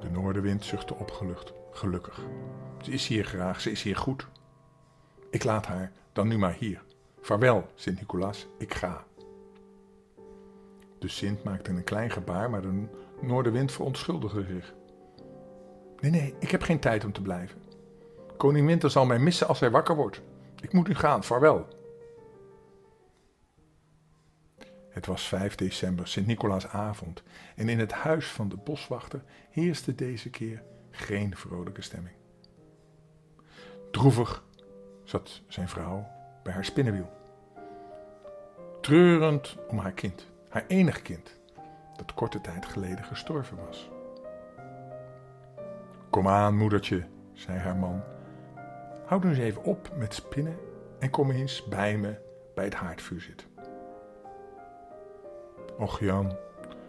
De 0.00 0.10
noordenwind 0.10 0.64
zuchtte 0.64 0.94
opgelucht, 0.94 1.52
gelukkig. 1.70 2.20
Ze 2.82 2.90
is 2.90 3.06
hier 3.06 3.24
graag, 3.24 3.60
ze 3.60 3.70
is 3.70 3.82
hier 3.82 3.96
goed. 3.96 4.28
Ik 5.30 5.44
laat 5.44 5.66
haar 5.66 5.92
dan 6.12 6.28
nu 6.28 6.38
maar 6.38 6.52
hier. 6.52 6.82
Vaarwel, 7.22 7.66
Sint-Nicolaas, 7.74 8.46
ik 8.58 8.74
ga. 8.74 9.04
De 10.98 11.08
Sint 11.08 11.42
maakte 11.44 11.70
een 11.70 11.84
klein 11.84 12.10
gebaar, 12.10 12.50
maar 12.50 12.62
de 12.62 12.86
noordenwind 13.20 13.72
verontschuldigde 13.72 14.44
zich. 14.44 14.74
Nee, 16.00 16.10
nee, 16.10 16.34
ik 16.38 16.50
heb 16.50 16.62
geen 16.62 16.80
tijd 16.80 17.04
om 17.04 17.12
te 17.12 17.22
blijven. 17.22 17.62
Koning 18.36 18.66
Winter 18.66 18.90
zal 18.90 19.06
mij 19.06 19.18
missen 19.18 19.48
als 19.48 19.60
hij 19.60 19.70
wakker 19.70 19.96
wordt. 19.96 20.22
Ik 20.60 20.72
moet 20.72 20.88
nu 20.88 20.94
gaan, 20.94 21.24
vaarwel. 21.24 21.68
Het 24.88 25.06
was 25.06 25.28
5 25.28 25.54
december, 25.54 26.08
Sint-Nicolaasavond, 26.08 27.22
en 27.56 27.68
in 27.68 27.78
het 27.78 27.92
huis 27.92 28.26
van 28.26 28.48
de 28.48 28.56
boswachter 28.56 29.24
heerste 29.50 29.94
deze 29.94 30.30
keer 30.30 30.62
geen 30.90 31.36
vrolijke 31.36 31.82
stemming. 31.82 32.16
Droevig 33.90 34.44
zat 35.04 35.42
zijn 35.48 35.68
vrouw 35.68 36.20
bij 36.42 36.52
haar 36.52 36.64
spinnenwiel. 36.64 37.10
Treurend 38.80 39.56
om 39.68 39.78
haar 39.78 39.92
kind, 39.92 40.26
haar 40.48 40.64
enig 40.66 41.02
kind, 41.02 41.40
dat 41.96 42.14
korte 42.14 42.40
tijd 42.40 42.66
geleden 42.66 43.04
gestorven 43.04 43.56
was. 43.66 43.90
Kom 46.10 46.28
aan, 46.28 46.56
moedertje, 46.56 47.06
zei 47.32 47.58
haar 47.58 47.76
man. 47.76 48.02
Houd 49.06 49.24
nu 49.24 49.30
eens 49.30 49.38
even 49.38 49.64
op 49.64 49.90
met 49.96 50.14
spinnen 50.14 50.58
en 50.98 51.10
kom 51.10 51.30
eens 51.30 51.64
bij 51.68 51.98
me 51.98 52.18
bij 52.54 52.64
het 52.64 52.74
haardvuur 52.74 53.20
zitten. 53.20 53.48
Och 55.76 56.00
Jan, 56.00 56.36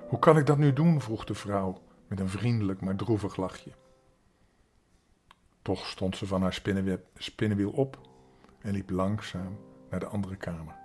hoe 0.07 0.19
kan 0.19 0.37
ik 0.37 0.45
dat 0.45 0.57
nu 0.57 0.73
doen? 0.73 1.01
vroeg 1.01 1.25
de 1.25 1.33
vrouw 1.33 1.81
met 2.07 2.19
een 2.19 2.29
vriendelijk 2.29 2.81
maar 2.81 2.95
droevig 2.95 3.35
lachje. 3.35 3.71
Toch 5.61 5.85
stond 5.85 6.17
ze 6.17 6.27
van 6.27 6.41
haar 6.41 6.61
spinnenwiel 7.13 7.71
op 7.71 7.97
en 8.63 8.71
liep 8.71 8.89
langzaam 8.89 9.59
naar 9.89 9.99
de 9.99 10.05
andere 10.05 10.35
kamer. 10.35 10.75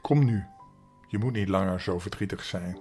Kom 0.00 0.24
nu, 0.24 0.44
je 1.06 1.18
moet 1.18 1.32
niet 1.32 1.48
langer 1.48 1.80
zo 1.80 1.98
verdrietig 1.98 2.44
zijn. 2.44 2.78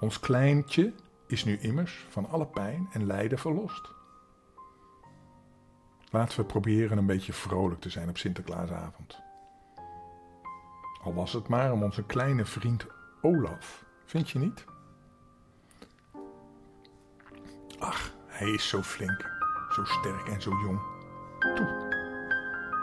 Ons 0.00 0.20
kleintje 0.20 0.94
is 1.26 1.44
nu 1.44 1.58
immers 1.58 2.06
van 2.08 2.28
alle 2.28 2.46
pijn 2.46 2.88
en 2.92 3.06
lijden 3.06 3.38
verlost. 3.38 3.90
Laten 6.10 6.40
we 6.40 6.44
proberen 6.44 6.98
een 6.98 7.06
beetje 7.06 7.32
vrolijk 7.32 7.80
te 7.80 7.90
zijn 7.90 8.08
op 8.08 8.16
Sinterklaasavond. 8.16 9.20
Al 11.02 11.14
was 11.14 11.32
het 11.32 11.48
maar 11.48 11.72
om 11.72 11.82
onze 11.82 12.04
kleine 12.04 12.44
vriend 12.44 12.86
Olaf, 13.22 13.84
vind 14.04 14.30
je 14.30 14.38
niet? 14.38 14.64
Ach, 17.78 18.14
hij 18.26 18.50
is 18.50 18.68
zo 18.68 18.82
flink, 18.82 19.30
zo 19.86 19.92
sterk 19.92 20.28
en 20.28 20.42
zo 20.42 20.50
jong. 20.50 20.80
Toe, 21.38 21.88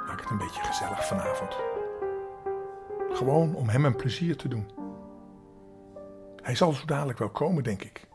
maak 0.07 0.21
het 0.21 0.29
een 0.29 0.37
beetje 0.37 0.63
gezellig 0.63 1.07
vanavond. 1.07 1.57
Gewoon 3.17 3.55
om 3.55 3.69
hem 3.69 3.85
een 3.85 3.95
plezier 3.95 4.37
te 4.37 4.47
doen. 4.47 4.71
Hij 6.35 6.55
zal 6.55 6.71
zo 6.71 6.85
dadelijk 6.85 7.19
wel 7.19 7.29
komen, 7.29 7.63
denk 7.63 7.83
ik. 7.83 8.07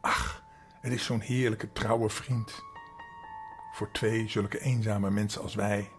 Ach, 0.00 0.42
het 0.80 0.92
is 0.92 1.04
zo'n 1.04 1.20
heerlijke 1.20 1.72
trouwe 1.72 2.08
vriend. 2.08 2.62
Voor 3.72 3.90
twee 3.92 4.28
zulke 4.28 4.60
eenzame 4.60 5.10
mensen 5.10 5.42
als 5.42 5.54
wij. 5.54 5.90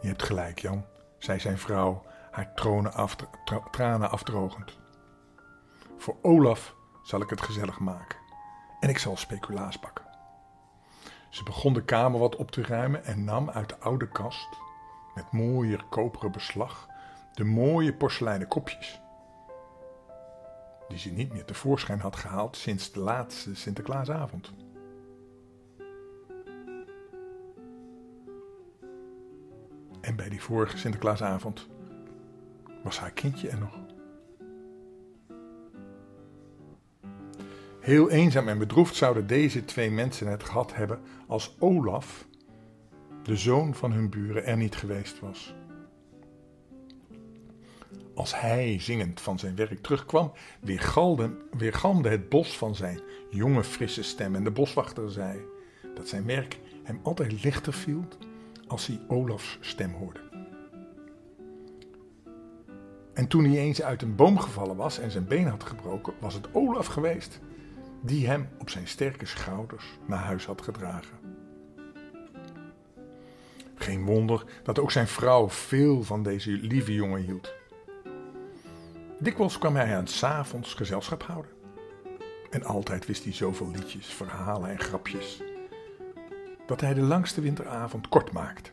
Je 0.00 0.08
hebt 0.08 0.22
gelijk, 0.22 0.58
Jan, 0.58 0.84
zei 1.18 1.40
zijn 1.40 1.58
vrouw, 1.58 2.04
haar 2.30 2.54
tranen 3.70 4.10
afdrogend. 4.10 4.78
Voor 5.96 6.16
Olaf 6.22 6.74
zal 7.02 7.20
ik 7.20 7.30
het 7.30 7.42
gezellig 7.42 7.78
maken 7.78 8.23
en 8.84 8.90
ik 8.90 8.98
zal 8.98 9.16
speculaas 9.16 9.80
bakken. 9.80 10.04
Ze 11.30 11.42
begon 11.42 11.72
de 11.72 11.84
kamer 11.84 12.20
wat 12.20 12.36
op 12.36 12.50
te 12.50 12.62
ruimen 12.62 13.04
en 13.04 13.24
nam 13.24 13.50
uit 13.50 13.68
de 13.68 13.78
oude 13.78 14.08
kast, 14.08 14.48
met 15.14 15.32
mooie 15.32 15.78
koperen 15.88 16.32
beslag, 16.32 16.88
de 17.32 17.44
mooie 17.44 17.94
porseleinen 17.94 18.48
kopjes. 18.48 19.00
Die 20.88 20.98
ze 20.98 21.10
niet 21.10 21.32
meer 21.32 21.44
tevoorschijn 21.44 22.00
had 22.00 22.16
gehaald 22.16 22.56
sinds 22.56 22.92
de 22.92 23.00
laatste 23.00 23.54
Sinterklaasavond. 23.54 24.52
En 30.00 30.16
bij 30.16 30.28
die 30.28 30.42
vorige 30.42 30.78
Sinterklaasavond 30.78 31.68
was 32.82 32.98
haar 32.98 33.12
kindje 33.12 33.48
er 33.48 33.58
nog. 33.58 33.83
Heel 37.84 38.10
eenzaam 38.10 38.48
en 38.48 38.58
bedroefd 38.58 38.96
zouden 38.96 39.26
deze 39.26 39.64
twee 39.64 39.90
mensen 39.90 40.26
het 40.26 40.44
gehad 40.44 40.74
hebben 40.74 41.00
als 41.26 41.56
Olaf, 41.58 42.26
de 43.22 43.36
zoon 43.36 43.74
van 43.74 43.92
hun 43.92 44.10
buren, 44.10 44.44
er 44.44 44.56
niet 44.56 44.76
geweest 44.76 45.20
was. 45.20 45.54
Als 48.14 48.40
hij 48.40 48.80
zingend 48.80 49.20
van 49.20 49.38
zijn 49.38 49.56
werk 49.56 49.82
terugkwam, 49.82 50.32
weergalmde, 50.60 51.36
weergalmde 51.56 52.08
het 52.08 52.28
bos 52.28 52.58
van 52.58 52.74
zijn 52.74 53.00
jonge 53.30 53.64
frisse 53.64 54.02
stem. 54.02 54.34
En 54.34 54.44
de 54.44 54.50
boswachter 54.50 55.10
zei 55.10 55.38
dat 55.94 56.08
zijn 56.08 56.26
werk 56.26 56.58
hem 56.82 57.00
altijd 57.02 57.42
lichter 57.42 57.72
viel 57.72 58.04
als 58.66 58.86
hij 58.86 59.00
Olafs 59.08 59.58
stem 59.60 59.92
hoorde. 59.92 60.20
En 63.14 63.28
toen 63.28 63.44
hij 63.44 63.58
eens 63.58 63.82
uit 63.82 64.02
een 64.02 64.14
boom 64.14 64.38
gevallen 64.38 64.76
was 64.76 64.98
en 64.98 65.10
zijn 65.10 65.26
been 65.26 65.46
had 65.46 65.64
gebroken, 65.64 66.14
was 66.20 66.34
het 66.34 66.54
Olaf 66.54 66.86
geweest 66.86 67.40
die 68.04 68.26
hem 68.26 68.48
op 68.58 68.70
zijn 68.70 68.88
sterke 68.88 69.26
schouders 69.26 69.84
naar 70.06 70.18
huis 70.18 70.46
had 70.46 70.62
gedragen. 70.62 71.18
Geen 73.74 74.04
wonder 74.04 74.44
dat 74.62 74.78
ook 74.78 74.90
zijn 74.90 75.06
vrouw 75.06 75.50
veel 75.50 76.02
van 76.02 76.22
deze 76.22 76.50
lieve 76.50 76.94
jongen 76.94 77.20
hield. 77.20 77.52
Dikwijls 79.18 79.58
kwam 79.58 79.76
hij 79.76 79.96
aan 79.96 80.06
s'avonds 80.06 80.74
gezelschap 80.74 81.22
houden. 81.22 81.50
En 82.50 82.64
altijd 82.64 83.06
wist 83.06 83.24
hij 83.24 83.32
zoveel 83.32 83.70
liedjes, 83.70 84.06
verhalen 84.06 84.70
en 84.70 84.78
grapjes, 84.78 85.42
dat 86.66 86.80
hij 86.80 86.94
de 86.94 87.00
langste 87.00 87.40
winteravond 87.40 88.08
kort 88.08 88.32
maakte. 88.32 88.70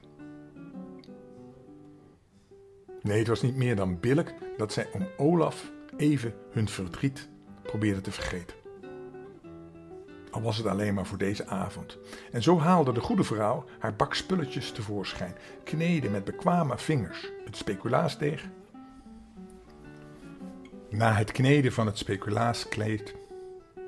Nee, 3.01 3.17
het 3.17 3.27
was 3.27 3.41
niet 3.41 3.55
meer 3.55 3.75
dan 3.75 4.00
billig 4.00 4.33
dat 4.57 4.73
zij 4.73 4.88
om 4.93 5.07
Olaf 5.17 5.71
even 5.97 6.33
hun 6.51 6.67
verdriet 6.67 7.29
probeerde 7.63 8.01
te 8.01 8.11
vergeten. 8.11 8.60
Al 10.31 10.41
was 10.41 10.57
het 10.57 10.65
alleen 10.65 10.93
maar 10.93 11.05
voor 11.05 11.17
deze 11.17 11.47
avond. 11.47 11.97
En 12.31 12.43
zo 12.43 12.59
haalde 12.59 12.93
de 12.93 13.00
goede 13.00 13.23
vrouw 13.23 13.65
haar 13.79 13.95
bak 13.95 14.13
spulletjes 14.13 14.71
tevoorschijn, 14.71 15.35
kneedde 15.63 16.09
met 16.09 16.23
bekwame 16.23 16.77
vingers 16.77 17.31
het 17.45 17.57
speculaasdeeg. 17.57 18.50
Na 20.89 21.13
het 21.13 21.31
kneden 21.31 21.73
van 21.73 21.85
het 21.85 21.97
speculaaskleed, 21.97 23.15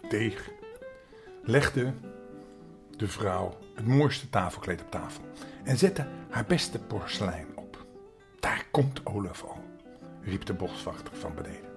deeg, 0.09 0.49
legde 1.43 1.93
de 2.97 3.07
vrouw 3.07 3.57
het 3.75 3.87
mooiste 3.87 4.29
tafelkleed 4.29 4.81
op 4.81 4.91
tafel 4.91 5.23
en 5.63 5.77
zette 5.77 6.07
haar 6.29 6.45
beste 6.45 6.79
porselein 6.79 7.47
op. 7.55 7.85
Daar 8.39 8.65
komt 8.71 9.05
Olaf 9.05 9.43
al, 9.43 9.63
riep 10.21 10.45
de 10.45 10.53
boswachter 10.53 11.15
van 11.15 11.35
beneden. 11.35 11.71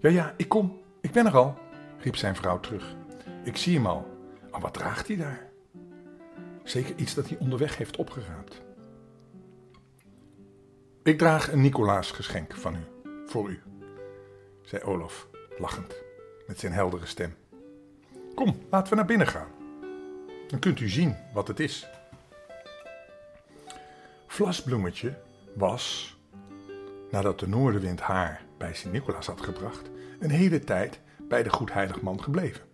Ja, 0.00 0.10
ja, 0.10 0.34
ik 0.36 0.48
kom, 0.48 0.80
ik 1.00 1.12
ben 1.12 1.26
er 1.26 1.36
al, 1.36 1.58
riep 1.98 2.16
zijn 2.16 2.36
vrouw 2.36 2.60
terug. 2.60 2.96
Ik 3.42 3.56
zie 3.56 3.74
hem 3.74 3.86
al. 3.86 4.18
Maar 4.50 4.60
wat 4.60 4.74
draagt 4.74 5.06
hij 5.06 5.16
daar? 5.16 5.50
Zeker 6.64 6.96
iets 6.96 7.14
dat 7.14 7.28
hij 7.28 7.38
onderweg 7.38 7.76
heeft 7.76 7.96
opgeraapt. 7.96 8.62
Ik 11.02 11.18
draag 11.18 11.52
een 11.52 11.60
Nicolaasgeschenk 11.60 12.54
van 12.54 12.74
u, 12.74 13.10
voor 13.26 13.50
u, 13.50 13.62
zei 14.62 14.82
Olaf, 14.82 15.28
lachend, 15.58 15.94
met 16.46 16.60
zijn 16.60 16.72
heldere 16.72 17.06
stem. 17.06 17.34
Kom, 18.34 18.58
laten 18.70 18.90
we 18.90 18.96
naar 18.96 19.06
binnen 19.06 19.26
gaan. 19.26 19.48
Dan 20.48 20.58
kunt 20.58 20.80
u 20.80 20.88
zien 20.88 21.16
wat 21.34 21.48
het 21.48 21.60
is. 21.60 21.88
Vlasbloemetje 24.26 25.18
was, 25.54 26.16
nadat 27.10 27.40
de 27.40 27.48
noordenwind 27.48 28.00
haar 28.00 28.42
bij 28.58 28.74
Sint-Nicolaas 28.74 29.26
had 29.26 29.40
gebracht, 29.40 29.90
een 30.18 30.30
hele 30.30 30.64
tijd 30.64 31.00
bij 31.28 31.42
de 31.42 31.50
goedheiligman 31.50 32.22
gebleven. 32.22 32.69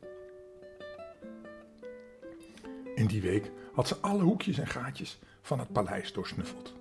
In 3.07 3.13
die 3.13 3.31
week 3.31 3.51
had 3.73 3.89
ze 3.89 3.97
alle 4.01 4.23
hoekjes 4.23 4.59
en 4.59 4.67
gaatjes 4.67 5.19
van 5.43 5.59
het 5.59 5.73
paleis 5.73 6.13
doorsnuffeld. 6.13 6.75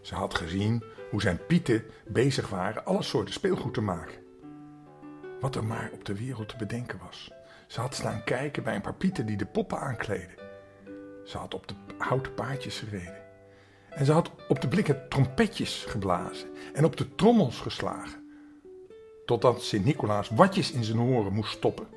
Ze 0.00 0.14
had 0.14 0.34
gezien 0.34 0.84
hoe 1.10 1.20
zijn 1.20 1.46
pieten 1.46 1.84
bezig 2.06 2.48
waren 2.48 2.84
alle 2.84 3.02
soorten 3.02 3.34
speelgoed 3.34 3.74
te 3.74 3.80
maken. 3.80 4.14
Wat 5.40 5.54
er 5.54 5.64
maar 5.64 5.90
op 5.92 6.04
de 6.04 6.14
wereld 6.14 6.48
te 6.48 6.56
bedenken 6.56 6.98
was. 7.06 7.30
Ze 7.66 7.80
had 7.80 7.94
staan 7.94 8.24
kijken 8.24 8.62
bij 8.62 8.74
een 8.74 8.80
paar 8.80 8.94
pieten 8.94 9.26
die 9.26 9.36
de 9.36 9.46
poppen 9.46 9.78
aankleden. 9.78 10.34
Ze 11.24 11.38
had 11.38 11.54
op 11.54 11.68
de 11.68 11.74
houten 11.98 12.34
paardjes 12.34 12.78
gereden. 12.78 13.22
En 13.90 14.04
ze 14.04 14.12
had 14.12 14.30
op 14.48 14.60
de 14.60 14.68
blikken 14.68 15.08
trompetjes 15.08 15.84
geblazen 15.88 16.48
en 16.72 16.84
op 16.84 16.96
de 16.96 17.14
trommels 17.14 17.60
geslagen. 17.60 18.30
Totdat 19.26 19.62
Sint-Nicolaas 19.62 20.28
watjes 20.28 20.72
in 20.72 20.84
zijn 20.84 20.98
horen 20.98 21.32
moest 21.32 21.52
stoppen. 21.52 21.88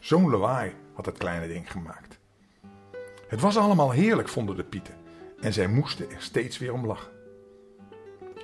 Zo'n 0.00 0.30
lawaai 0.30 0.74
had 0.92 1.06
het 1.06 1.18
kleine 1.18 1.48
ding 1.48 1.70
gemaakt. 1.72 2.20
Het 3.32 3.40
was 3.40 3.56
allemaal 3.56 3.90
heerlijk, 3.90 4.28
vonden 4.28 4.56
de 4.56 4.64
pieten, 4.64 4.94
en 5.40 5.52
zij 5.52 5.66
moesten 5.66 6.10
er 6.10 6.22
steeds 6.22 6.58
weer 6.58 6.72
om 6.72 6.86
lachen. 6.86 7.12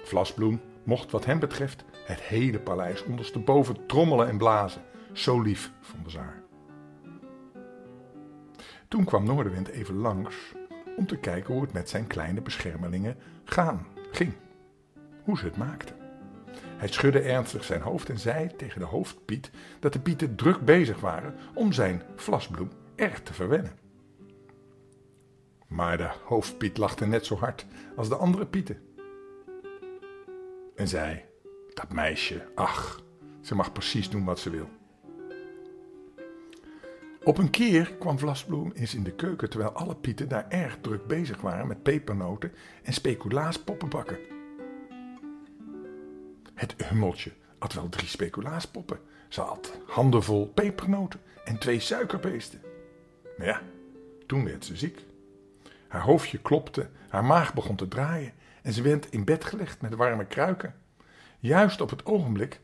Vlasbloem 0.05 0.61
mocht 0.85 1.11
wat 1.11 1.25
hem 1.25 1.39
betreft 1.39 1.85
het 2.05 2.21
hele 2.21 2.59
paleis 2.59 3.05
ondersteboven 3.05 3.87
trommelen 3.87 4.29
en 4.29 4.39
blazen. 4.39 4.83
Zo 5.13 5.41
lief 5.41 5.73
vonden 5.81 6.11
ze 6.11 6.19
haar. 6.19 6.43
Toen 8.89 9.05
kwam 9.05 9.25
Noorderwind 9.25 9.69
even 9.69 9.95
langs 9.95 10.37
om 10.97 11.07
te 11.07 11.17
kijken 11.17 11.53
hoe 11.53 11.63
het 11.63 11.73
met 11.73 11.89
zijn 11.89 12.07
kleine 12.07 12.41
beschermelingen 12.41 13.17
gaan 13.45 13.87
ging. 14.11 14.33
Hoe 15.25 15.39
ze 15.39 15.45
het 15.45 15.57
maakten. 15.57 15.97
Hij 16.77 16.89
schudde 16.89 17.21
ernstig 17.21 17.65
zijn 17.65 17.81
hoofd 17.81 18.09
en 18.09 18.19
zei 18.19 18.57
tegen 18.57 18.81
de 18.81 18.87
hoofdpiet 18.87 19.51
dat 19.81 19.93
de 19.93 20.01
pieten 20.01 20.37
druk 20.37 20.65
bezig 20.65 21.01
waren 21.01 21.35
om 21.55 21.73
zijn 21.73 22.03
vlasbloem 22.17 22.71
erg 22.97 23.23
te 23.23 23.33
verwennen. 23.33 23.87
Maar 25.69 25.97
de 25.97 26.11
hoofdpiet 26.25 26.79
lachte 26.79 27.07
net 27.07 27.27
zo 27.27 27.37
hard 27.37 27.67
als 27.97 28.09
de 28.09 28.17
andere 28.17 28.47
pieten. 28.47 28.81
En 30.75 30.89
zei: 30.89 31.25
Dat 31.75 31.93
meisje, 31.93 32.47
ach, 32.55 33.03
ze 33.41 33.55
mag 33.55 33.73
precies 33.73 34.11
doen 34.11 34.25
wat 34.25 34.39
ze 34.39 34.51
wil. 34.51 34.69
Op 37.25 37.39
een 37.39 37.51
keer 37.51 37.95
kwam 37.99 38.19
Vlasbloem 38.19 38.73
eens 38.75 38.95
in 38.95 39.03
de 39.03 39.13
keuken 39.13 39.51
terwijl 39.51 39.73
alle 39.73 39.97
pieten 39.97 40.29
daar 40.29 40.49
erg 40.49 40.79
druk 40.81 41.07
bezig 41.07 41.41
waren 41.41 41.67
met 41.67 41.83
pepernoten 41.83 42.53
en 42.83 42.93
speculaaspoppen 42.93 43.89
bakken. 43.89 44.19
Het 46.55 46.75
hummeltje 46.85 47.33
had 47.59 47.73
wel 47.73 47.89
drie 47.89 48.09
speculaaspoppen. 48.09 49.01
Ze 49.29 49.41
had 49.41 49.81
handenvol 49.87 50.47
pepernoten 50.47 51.21
en 51.45 51.59
twee 51.59 51.81
suikerbeesten. 51.81 52.61
Maar 53.39 53.47
ja, 53.47 53.63
toen 54.27 54.45
werd 54.45 54.65
ze 54.65 54.77
ziek. 54.77 55.05
Haar 55.89 56.03
hoofdje 56.03 56.39
klopte, 56.39 56.91
haar 57.09 57.25
maag 57.25 57.55
begon 57.55 57.77
te 57.77 57.89
draaien 57.89 58.33
en 58.63 58.73
ze 58.73 58.83
werd 58.83 59.11
in 59.11 59.25
bed 59.25 59.45
gelegd 59.45 59.81
met 59.81 59.95
warme 59.95 60.25
kruiken. 60.25 60.75
Juist 61.39 61.81
op 61.81 61.91
het 61.91 62.07
ogenblik 62.07 62.61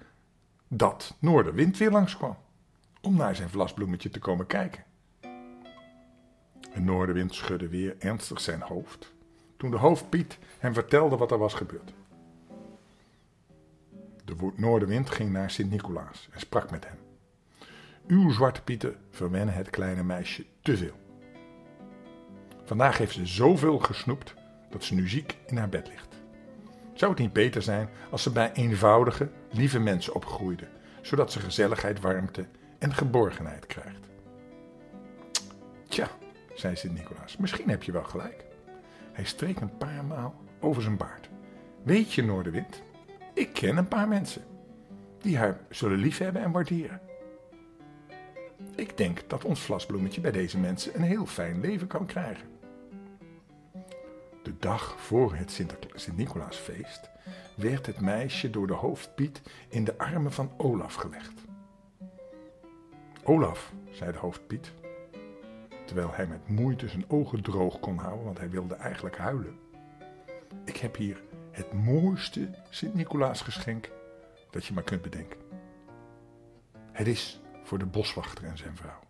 dat 0.69 1.17
Noorderwind 1.19 1.79
weer 1.79 1.91
langskwam 1.91 2.37
om 3.01 3.17
naar 3.17 3.37
zijn 3.37 3.51
vlasbloemetje 3.51 4.11
te 4.11 4.19
komen 4.19 4.47
kijken. 4.47 4.85
En 6.73 6.85
Noorderwind 6.85 7.35
schudde 7.35 7.69
weer 7.69 7.97
ernstig 7.99 8.41
zijn 8.41 8.61
hoofd 8.61 9.13
toen 9.57 9.71
de 9.71 9.77
hoofdpiet 9.77 10.39
hem 10.59 10.75
vertelde 10.75 11.17
wat 11.17 11.31
er 11.31 11.39
was 11.39 11.55
gebeurd. 11.55 11.93
De 14.25 14.53
Noorderwind 14.57 15.11
ging 15.11 15.33
naar 15.33 15.51
Sint-Nicolaas 15.51 16.29
en 16.33 16.41
sprak 16.41 16.71
met 16.71 16.85
hem. 16.85 16.99
Uw 18.07 18.31
zwarte 18.31 18.63
pieten 18.63 18.97
verwennen 19.11 19.55
het 19.55 19.71
kleine 19.71 20.03
meisje 20.03 20.45
te 20.63 20.77
veel. 20.77 21.04
Vandaag 22.64 22.98
heeft 22.98 23.12
ze 23.12 23.27
zoveel 23.27 23.79
gesnoept 23.79 24.35
dat 24.70 24.85
ze 24.85 24.94
nu 24.94 25.09
ziek 25.09 25.37
in 25.46 25.57
haar 25.57 25.68
bed 25.68 25.88
ligt. 25.88 26.14
Zou 26.92 27.11
het 27.11 27.20
niet 27.20 27.33
beter 27.33 27.62
zijn 27.62 27.88
als 28.11 28.22
ze 28.22 28.31
bij 28.31 28.53
eenvoudige, 28.53 29.31
lieve 29.50 29.79
mensen 29.79 30.14
opgroeide, 30.14 30.68
zodat 31.03 31.33
ze 31.33 31.40
gezelligheid, 31.40 32.00
warmte 32.00 32.46
en 32.79 32.94
geborgenheid 32.94 33.66
krijgt? 33.66 34.09
Tja, 35.88 36.09
zei 36.55 36.77
Sint-Nicolaas, 36.77 37.37
misschien 37.37 37.68
heb 37.68 37.83
je 37.83 37.92
wel 37.92 38.05
gelijk. 38.05 38.44
Hij 39.12 39.24
streek 39.24 39.61
een 39.61 39.77
paar 39.77 40.05
maal 40.05 40.35
over 40.61 40.83
zijn 40.83 40.96
baard. 40.96 41.29
Weet 41.83 42.12
je, 42.12 42.22
Noorderwind, 42.22 42.83
ik 43.35 43.53
ken 43.53 43.77
een 43.77 43.88
paar 43.88 44.09
mensen 44.09 44.42
die 45.20 45.38
haar 45.38 45.61
zullen 45.70 45.98
liefhebben 45.98 46.42
en 46.42 46.50
waarderen. 46.50 47.00
Ik 48.74 48.96
denk 48.96 49.22
dat 49.27 49.44
ons 49.44 49.61
vlasbloemetje 49.61 50.20
bij 50.20 50.33
deze 50.33 50.59
mensen 50.59 50.94
een 50.94 51.03
heel 51.03 51.27
fijn 51.27 51.61
leven 51.61 51.87
kan 51.87 52.07
krijgen 52.07 52.54
dag 54.64 54.94
voor 55.00 55.35
het 55.35 55.61
Sint-Nicolaasfeest, 55.94 57.11
werd 57.55 57.87
het 57.87 58.00
meisje 58.00 58.50
door 58.50 58.66
de 58.66 58.72
hoofdpiet 58.72 59.42
in 59.68 59.85
de 59.85 59.98
armen 59.98 60.33
van 60.33 60.53
Olaf 60.57 60.94
gelegd. 60.94 61.44
Olaf, 63.22 63.72
zei 63.90 64.12
de 64.12 64.18
hoofdpiet, 64.18 64.72
terwijl 65.85 66.11
hij 66.12 66.27
met 66.27 66.48
moeite 66.48 66.88
zijn 66.88 67.05
ogen 67.09 67.42
droog 67.42 67.81
kon 67.81 67.98
houden, 67.98 68.24
want 68.24 68.38
hij 68.38 68.50
wilde 68.50 68.74
eigenlijk 68.74 69.18
huilen. 69.18 69.59
Ik 70.64 70.77
heb 70.77 70.96
hier 70.96 71.22
het 71.50 71.72
mooiste 71.72 72.48
Sint-Nicolaasgeschenk 72.70 73.90
dat 74.50 74.66
je 74.66 74.74
maar 74.74 74.83
kunt 74.83 75.03
bedenken. 75.03 75.38
Het 76.92 77.07
is 77.07 77.40
voor 77.62 77.79
de 77.79 77.87
boswachter 77.87 78.44
en 78.44 78.59
zijn 78.59 78.77
vrouw. 78.77 79.00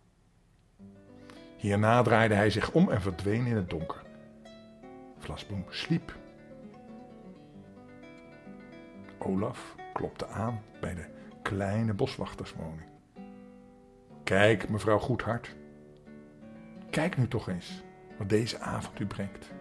Hierna 1.57 2.03
draaide 2.03 2.35
hij 2.35 2.51
zich 2.51 2.73
om 2.73 2.91
en 2.91 3.03
verdween 3.03 3.47
in 3.47 3.57
het 3.57 3.71
donker. 3.71 4.04
Vlasboom 5.25 5.65
sliep. 5.69 6.17
Olaf 9.19 9.75
klopte 9.93 10.27
aan 10.27 10.63
bij 10.81 10.95
de 10.95 11.07
kleine 11.43 11.95
boswachterswoning. 11.95 12.89
Kijk, 14.25 14.69
mevrouw 14.69 14.99
Goedhart. 14.99 15.57
Kijk 16.91 17.17
nu 17.17 17.29
toch 17.29 17.49
eens 17.49 17.83
wat 18.19 18.29
deze 18.29 18.59
avond 18.59 19.01
u 19.01 19.07
brengt. 19.07 19.53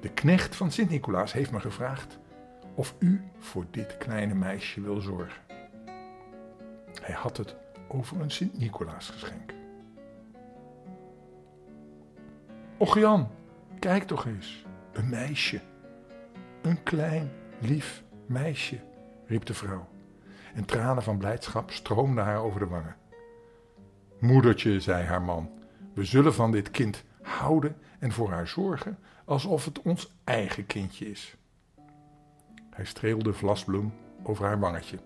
De 0.00 0.12
knecht 0.12 0.56
van 0.56 0.70
Sint-Nicolaas 0.70 1.32
heeft 1.32 1.50
me 1.50 1.60
gevraagd 1.60 2.18
of 2.74 2.94
u 2.98 3.22
voor 3.38 3.66
dit 3.70 3.96
kleine 3.96 4.34
meisje 4.34 4.80
wil 4.80 5.00
zorgen. 5.00 5.42
Hij 7.02 7.14
had 7.14 7.36
het 7.36 7.56
over 7.88 8.20
een 8.20 8.30
Sint-Nicolaas 8.30 9.10
geschenk. 9.10 9.52
Och 12.76 12.98
Jan, 12.98 13.28
kijk 13.80 14.02
toch 14.02 14.26
eens, 14.26 14.64
een 14.92 15.08
meisje. 15.08 15.60
Een 16.62 16.82
klein, 16.82 17.30
lief 17.60 18.02
meisje, 18.26 18.80
riep 19.26 19.44
de 19.44 19.54
vrouw. 19.54 19.88
En 20.54 20.64
tranen 20.64 21.02
van 21.02 21.18
blijdschap 21.18 21.70
stroomden 21.70 22.24
haar 22.24 22.42
over 22.42 22.60
de 22.60 22.66
wangen. 22.66 22.96
Moedertje, 24.18 24.80
zei 24.80 25.04
haar 25.04 25.22
man, 25.22 25.50
we 25.94 26.04
zullen 26.04 26.34
van 26.34 26.50
dit 26.50 26.70
kind 26.70 27.04
houden 27.22 27.76
en 27.98 28.12
voor 28.12 28.30
haar 28.30 28.48
zorgen 28.48 28.98
alsof 29.24 29.64
het 29.64 29.82
ons 29.82 30.12
eigen 30.24 30.66
kindje 30.66 31.10
is. 31.10 31.36
Hij 32.70 32.84
streelde 32.84 33.32
Vlasbloem 33.32 33.94
over 34.22 34.44
haar 34.44 34.60
wangetje. 34.60 34.98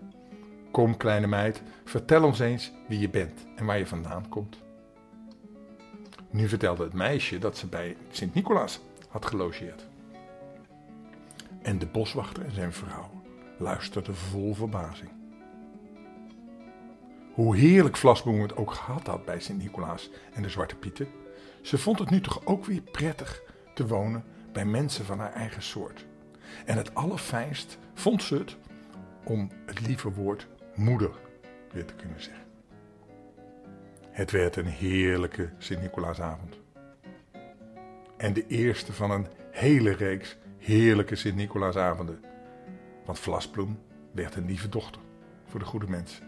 Kom, 0.71 0.97
kleine 0.97 1.27
meid, 1.27 1.61
vertel 1.83 2.23
ons 2.23 2.39
eens 2.39 2.71
wie 2.87 2.99
je 2.99 3.09
bent 3.09 3.47
en 3.55 3.65
waar 3.65 3.77
je 3.77 3.87
vandaan 3.87 4.29
komt. 4.29 4.64
Nu 6.35 6.47
vertelde 6.47 6.83
het 6.83 6.93
meisje 6.93 7.37
dat 7.37 7.57
ze 7.57 7.67
bij 7.67 7.97
Sint-Nicolaas 8.11 8.79
had 9.09 9.25
gelogeerd. 9.25 9.87
En 11.61 11.79
de 11.79 11.85
boswachter 11.85 12.45
en 12.45 12.51
zijn 12.51 12.73
vrouw 12.73 13.09
luisterden 13.57 14.15
vol 14.15 14.53
verbazing. 14.53 15.09
Hoe 17.33 17.55
heerlijk 17.55 17.97
Vlasboom 17.97 18.41
het 18.41 18.55
ook 18.55 18.71
gehad 18.71 19.07
had 19.07 19.25
bij 19.25 19.39
Sint-Nicolaas 19.39 20.09
en 20.33 20.41
de 20.41 20.49
Zwarte 20.49 20.75
Pieten, 20.75 21.07
ze 21.61 21.77
vond 21.77 21.99
het 21.99 22.09
nu 22.09 22.21
toch 22.21 22.45
ook 22.45 22.65
weer 22.65 22.81
prettig 22.81 23.41
te 23.73 23.87
wonen 23.87 24.23
bij 24.51 24.65
mensen 24.65 25.05
van 25.05 25.19
haar 25.19 25.33
eigen 25.33 25.63
soort. 25.63 26.05
En 26.65 26.77
het 26.77 26.95
allerfijnst 26.95 27.77
vond 27.93 28.23
ze 28.23 28.35
het 28.35 28.57
om 29.23 29.51
het 29.65 29.87
lieve 29.87 30.11
woord 30.11 30.47
moeder 30.73 31.11
weer 31.71 31.85
te 31.85 31.93
kunnen 31.93 32.21
zeggen. 32.21 32.44
Het 34.15 34.31
werd 34.31 34.55
een 34.55 34.65
heerlijke 34.65 35.49
Sint-Nicolaasavond. 35.57 36.59
En 38.17 38.33
de 38.33 38.47
eerste 38.47 38.93
van 38.93 39.11
een 39.11 39.27
hele 39.51 39.91
reeks 39.91 40.37
heerlijke 40.57 41.15
Sint-Nicolaasavonden. 41.15 42.23
Want 43.05 43.19
Vlasbloem 43.19 43.79
werd 44.11 44.35
een 44.35 44.45
lieve 44.45 44.69
dochter 44.69 45.01
voor 45.45 45.59
de 45.59 45.65
goede 45.65 45.87
mensen. 45.89 46.27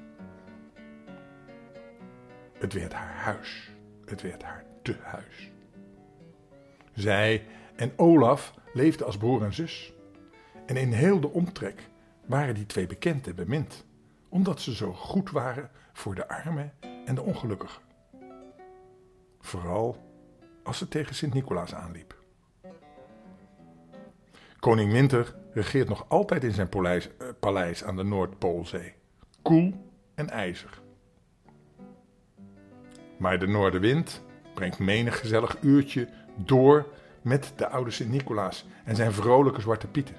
Het 2.57 2.73
werd 2.73 2.93
haar 2.93 3.15
huis. 3.15 3.71
Het 4.05 4.21
werd 4.21 4.43
haar 4.43 4.65
tehuis. 4.81 5.51
Zij 6.93 7.45
en 7.75 7.93
Olaf 7.95 8.53
leefden 8.73 9.05
als 9.05 9.17
broer 9.17 9.43
en 9.43 9.53
zus. 9.53 9.93
En 10.65 10.77
in 10.77 10.91
heel 10.91 11.19
de 11.19 11.29
omtrek 11.29 11.89
waren 12.25 12.55
die 12.55 12.65
twee 12.65 12.87
bekend 12.87 13.27
en 13.27 13.35
bemind, 13.35 13.85
omdat 14.29 14.61
ze 14.61 14.75
zo 14.75 14.93
goed 14.93 15.31
waren 15.31 15.69
voor 15.93 16.15
de 16.15 16.27
armen 16.27 16.73
en 17.07 17.15
de 17.15 17.21
ongelukkigen. 17.21 17.81
Vooral 19.39 19.97
als 20.63 20.77
ze 20.77 20.87
tegen 20.87 21.15
Sint-Nicolaas 21.15 21.73
aanliep. 21.73 22.15
Koning 24.59 24.91
Winter 24.91 25.35
regeert 25.53 25.89
nog 25.89 26.05
altijd 26.07 26.43
in 26.43 26.51
zijn 26.51 26.69
paleis, 26.69 27.09
eh, 27.17 27.27
paleis 27.39 27.83
aan 27.83 27.95
de 27.95 28.03
Noordpoolzee. 28.03 28.93
Koel 29.41 29.73
en 30.15 30.29
ijzer. 30.29 30.81
Maar 33.17 33.39
de 33.39 33.47
noordenwind 33.47 34.23
brengt 34.53 34.79
menig 34.79 35.19
gezellig 35.19 35.57
uurtje 35.61 36.07
door 36.35 36.87
met 37.21 37.53
de 37.55 37.67
oude 37.67 37.91
Sint-Nicolaas 37.91 38.65
en 38.85 38.95
zijn 38.95 39.11
vrolijke 39.11 39.61
zwarte 39.61 39.87
pieten. 39.87 40.15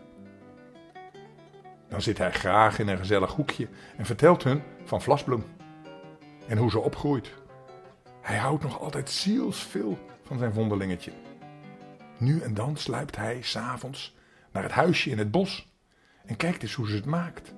Dan 1.89 2.03
zit 2.03 2.19
hij 2.19 2.33
graag 2.33 2.79
in 2.79 2.89
een 2.89 2.99
gezellig 2.99 3.35
hoekje 3.35 3.69
en 3.97 4.07
vertelt 4.07 4.43
hun 4.43 4.63
van 4.85 5.03
Vlasbloem 5.03 5.45
en 6.49 6.59
hoe 6.59 6.71
ze 6.71 6.79
opgroeit. 6.81 7.33
Hij 8.21 8.37
houdt 8.37 8.63
nog 8.63 8.81
altijd 8.81 9.11
zielsveel 9.11 9.99
van 10.23 10.39
zijn 10.39 10.53
vondelingetje. 10.53 11.13
Nu 12.19 12.41
en 12.41 12.55
dan 12.55 12.77
sluipt 12.77 13.17
hij 13.17 13.43
s'avonds 13.43 14.17
naar 14.53 14.63
het 14.63 14.73
huisje 14.73 15.11
in 15.11 15.19
het 15.19 15.31
bos 15.31 15.73
en 16.25 16.37
kijkt 16.37 16.63
eens 16.63 16.75
hoe 16.75 16.89
ze 16.89 16.95
het 16.95 17.05
maakt. 17.05 17.55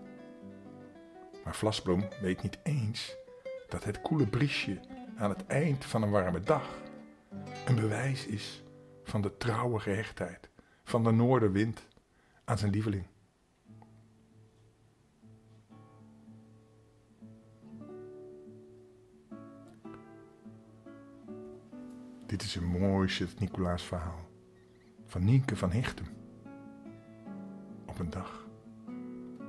Maar 1.44 1.54
Vlasbloem 1.54 2.08
weet 2.20 2.42
niet 2.42 2.58
eens 2.62 3.16
dat 3.68 3.84
het 3.84 4.00
koele 4.00 4.26
briesje 4.26 4.80
aan 5.16 5.30
het 5.30 5.46
eind 5.46 5.84
van 5.84 6.02
een 6.02 6.10
warme 6.10 6.40
dag 6.40 6.68
een 7.66 7.74
bewijs 7.74 8.26
is 8.26 8.62
van 9.04 9.20
de 9.20 9.36
trouwe 9.36 9.80
gehechtheid 9.80 10.48
van 10.84 11.04
de 11.04 11.10
noordenwind 11.10 11.86
aan 12.44 12.58
zijn 12.58 12.70
lieveling. 12.70 13.06
Dit 22.30 22.42
is 22.42 22.54
een 22.54 22.66
mooi 22.66 23.08
Sint-Nicolaas 23.08 23.82
verhaal 23.82 24.28
van 25.06 25.24
Nienke 25.24 25.56
van 25.56 25.70
Hichtem. 25.70 26.06
Op 27.86 27.98
een 27.98 28.10
dag 28.10 28.48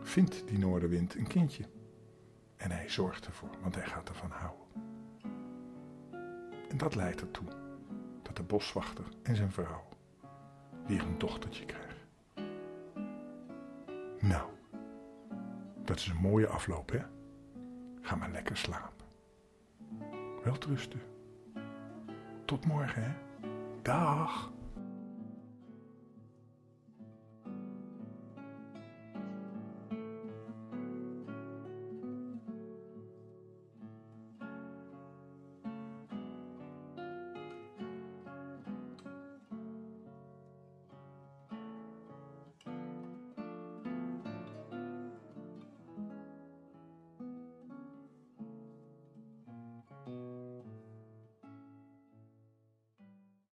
vindt 0.02 0.48
die 0.48 0.58
noordenwind 0.58 1.16
een 1.16 1.28
kindje 1.28 1.64
en 2.56 2.72
hij 2.72 2.90
zorgt 2.90 3.26
ervoor, 3.26 3.50
want 3.62 3.76
hij 3.76 3.86
gaat 3.86 4.10
ervan 4.10 4.32
houden. 4.32 4.68
En 6.70 6.78
dat 6.78 6.96
leidt 6.96 7.22
ertoe 7.22 7.48
dat 8.22 8.36
de 8.36 8.44
boswachter 8.44 9.06
en 9.24 9.36
zijn 9.36 9.52
vrouw 9.52 9.88
weer 10.88 11.02
een 11.02 11.18
dochtertje 11.18 11.66
krijgen. 11.66 12.08
Nou, 14.20 14.50
dat 15.84 15.98
is 15.98 16.08
een 16.08 16.22
mooie 16.22 16.48
afloop, 16.48 16.92
hè? 16.92 17.02
Ga 18.02 18.16
maar 18.16 18.32
lekker 18.32 18.58
slapen. 18.58 19.06
Welterusten. 20.44 21.11
Tot 22.52 22.66
morgen, 22.66 23.04
hè? 23.04 23.10
Dag. 23.82 24.50